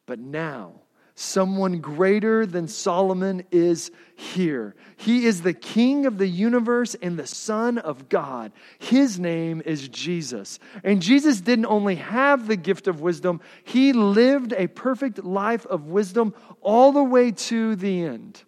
But 0.07 0.17
now, 0.17 0.81
Someone 1.21 1.81
greater 1.81 2.47
than 2.47 2.67
Solomon 2.67 3.43
is 3.51 3.91
here. 4.15 4.73
He 4.97 5.27
is 5.27 5.43
the 5.43 5.53
King 5.53 6.07
of 6.07 6.17
the 6.17 6.27
universe 6.27 6.95
and 6.95 7.17
the 7.17 7.27
Son 7.27 7.77
of 7.77 8.09
God. 8.09 8.51
His 8.79 9.19
name 9.19 9.61
is 9.63 9.87
Jesus. 9.87 10.57
And 10.83 10.99
Jesus 10.99 11.39
didn't 11.39 11.67
only 11.67 11.95
have 11.95 12.47
the 12.47 12.55
gift 12.55 12.87
of 12.87 13.01
wisdom, 13.01 13.39
he 13.63 13.93
lived 13.93 14.53
a 14.57 14.65
perfect 14.65 15.23
life 15.23 15.67
of 15.67 15.89
wisdom 15.89 16.33
all 16.59 16.91
the 16.91 17.03
way 17.03 17.31
to 17.31 17.75
the 17.75 18.03
end. 18.03 18.43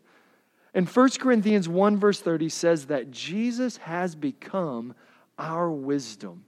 And 0.73 0.89
1 0.89 1.09
Corinthians 1.19 1.69
1, 1.69 1.97
verse 1.97 2.21
30 2.21 2.49
says 2.49 2.88
that 2.88 3.12
Jesus 3.12 3.77
has 3.77 4.15
become 4.15 4.95
our 5.38 5.69
wisdom. 5.69 6.43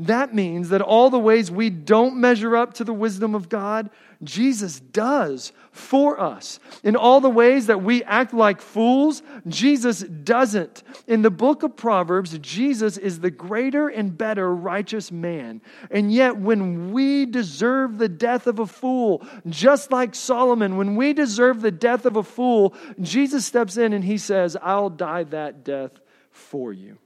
That 0.00 0.34
means 0.34 0.70
that 0.70 0.80
all 0.80 1.10
the 1.10 1.18
ways 1.18 1.50
we 1.50 1.68
don't 1.68 2.16
measure 2.16 2.56
up 2.56 2.72
to 2.74 2.84
the 2.84 2.94
wisdom 2.94 3.34
of 3.34 3.50
God, 3.50 3.90
Jesus 4.24 4.80
does 4.80 5.52
for 5.72 6.18
us. 6.18 6.58
In 6.82 6.96
all 6.96 7.20
the 7.20 7.28
ways 7.28 7.66
that 7.66 7.82
we 7.82 8.02
act 8.04 8.32
like 8.32 8.62
fools, 8.62 9.22
Jesus 9.46 10.00
doesn't. 10.00 10.82
In 11.06 11.20
the 11.20 11.30
book 11.30 11.62
of 11.62 11.76
Proverbs, 11.76 12.38
Jesus 12.38 12.96
is 12.96 13.20
the 13.20 13.30
greater 13.30 13.88
and 13.88 14.16
better 14.16 14.54
righteous 14.54 15.12
man. 15.12 15.60
And 15.90 16.10
yet, 16.10 16.34
when 16.34 16.92
we 16.92 17.26
deserve 17.26 17.98
the 17.98 18.08
death 18.08 18.46
of 18.46 18.58
a 18.58 18.66
fool, 18.66 19.22
just 19.50 19.92
like 19.92 20.14
Solomon, 20.14 20.78
when 20.78 20.96
we 20.96 21.12
deserve 21.12 21.60
the 21.60 21.70
death 21.70 22.06
of 22.06 22.16
a 22.16 22.22
fool, 22.22 22.72
Jesus 23.02 23.44
steps 23.44 23.76
in 23.76 23.92
and 23.92 24.04
he 24.04 24.16
says, 24.16 24.56
I'll 24.62 24.88
die 24.88 25.24
that 25.24 25.62
death 25.62 25.92
for 26.30 26.72
you. 26.72 26.96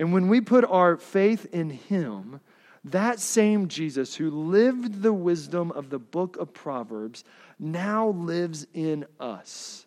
And 0.00 0.14
when 0.14 0.28
we 0.28 0.40
put 0.40 0.64
our 0.64 0.96
faith 0.96 1.46
in 1.52 1.68
Him, 1.68 2.40
that 2.84 3.20
same 3.20 3.68
Jesus 3.68 4.14
who 4.14 4.30
lived 4.30 5.02
the 5.02 5.12
wisdom 5.12 5.70
of 5.72 5.90
the 5.90 5.98
book 5.98 6.38
of 6.38 6.54
Proverbs 6.54 7.22
now 7.58 8.08
lives 8.08 8.66
in 8.72 9.04
us. 9.20 9.84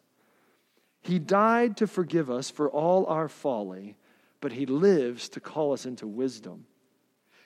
He 1.01 1.17
died 1.17 1.77
to 1.77 1.87
forgive 1.87 2.29
us 2.29 2.51
for 2.51 2.69
all 2.69 3.07
our 3.07 3.27
folly, 3.27 3.95
but 4.39 4.51
He 4.51 4.67
lives 4.67 5.29
to 5.29 5.39
call 5.39 5.73
us 5.73 5.87
into 5.87 6.05
wisdom. 6.05 6.67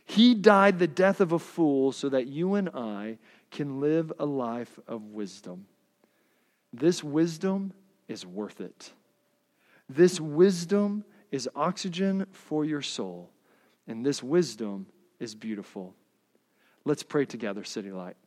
He 0.03 0.35
died 0.35 0.77
the 0.77 0.87
death 0.87 1.21
of 1.21 1.31
a 1.31 1.39
fool 1.39 1.93
so 1.93 2.09
that 2.09 2.27
you 2.27 2.55
and 2.55 2.67
I 2.73 3.17
can 3.49 3.79
live 3.79 4.11
a 4.19 4.25
life 4.25 4.77
of 4.89 5.03
wisdom. 5.03 5.67
This 6.73 7.01
wisdom 7.01 7.71
is 8.09 8.25
worth 8.25 8.59
it. 8.59 8.91
This 9.87 10.19
wisdom 10.19 11.05
is 11.31 11.49
oxygen 11.55 12.25
for 12.31 12.65
your 12.65 12.81
soul, 12.81 13.29
and 13.87 14.05
this 14.05 14.21
wisdom 14.23 14.87
is 15.19 15.35
beautiful. 15.35 15.95
Let's 16.85 17.03
pray 17.03 17.25
together, 17.25 17.63
City 17.63 17.91
Light. 17.91 18.17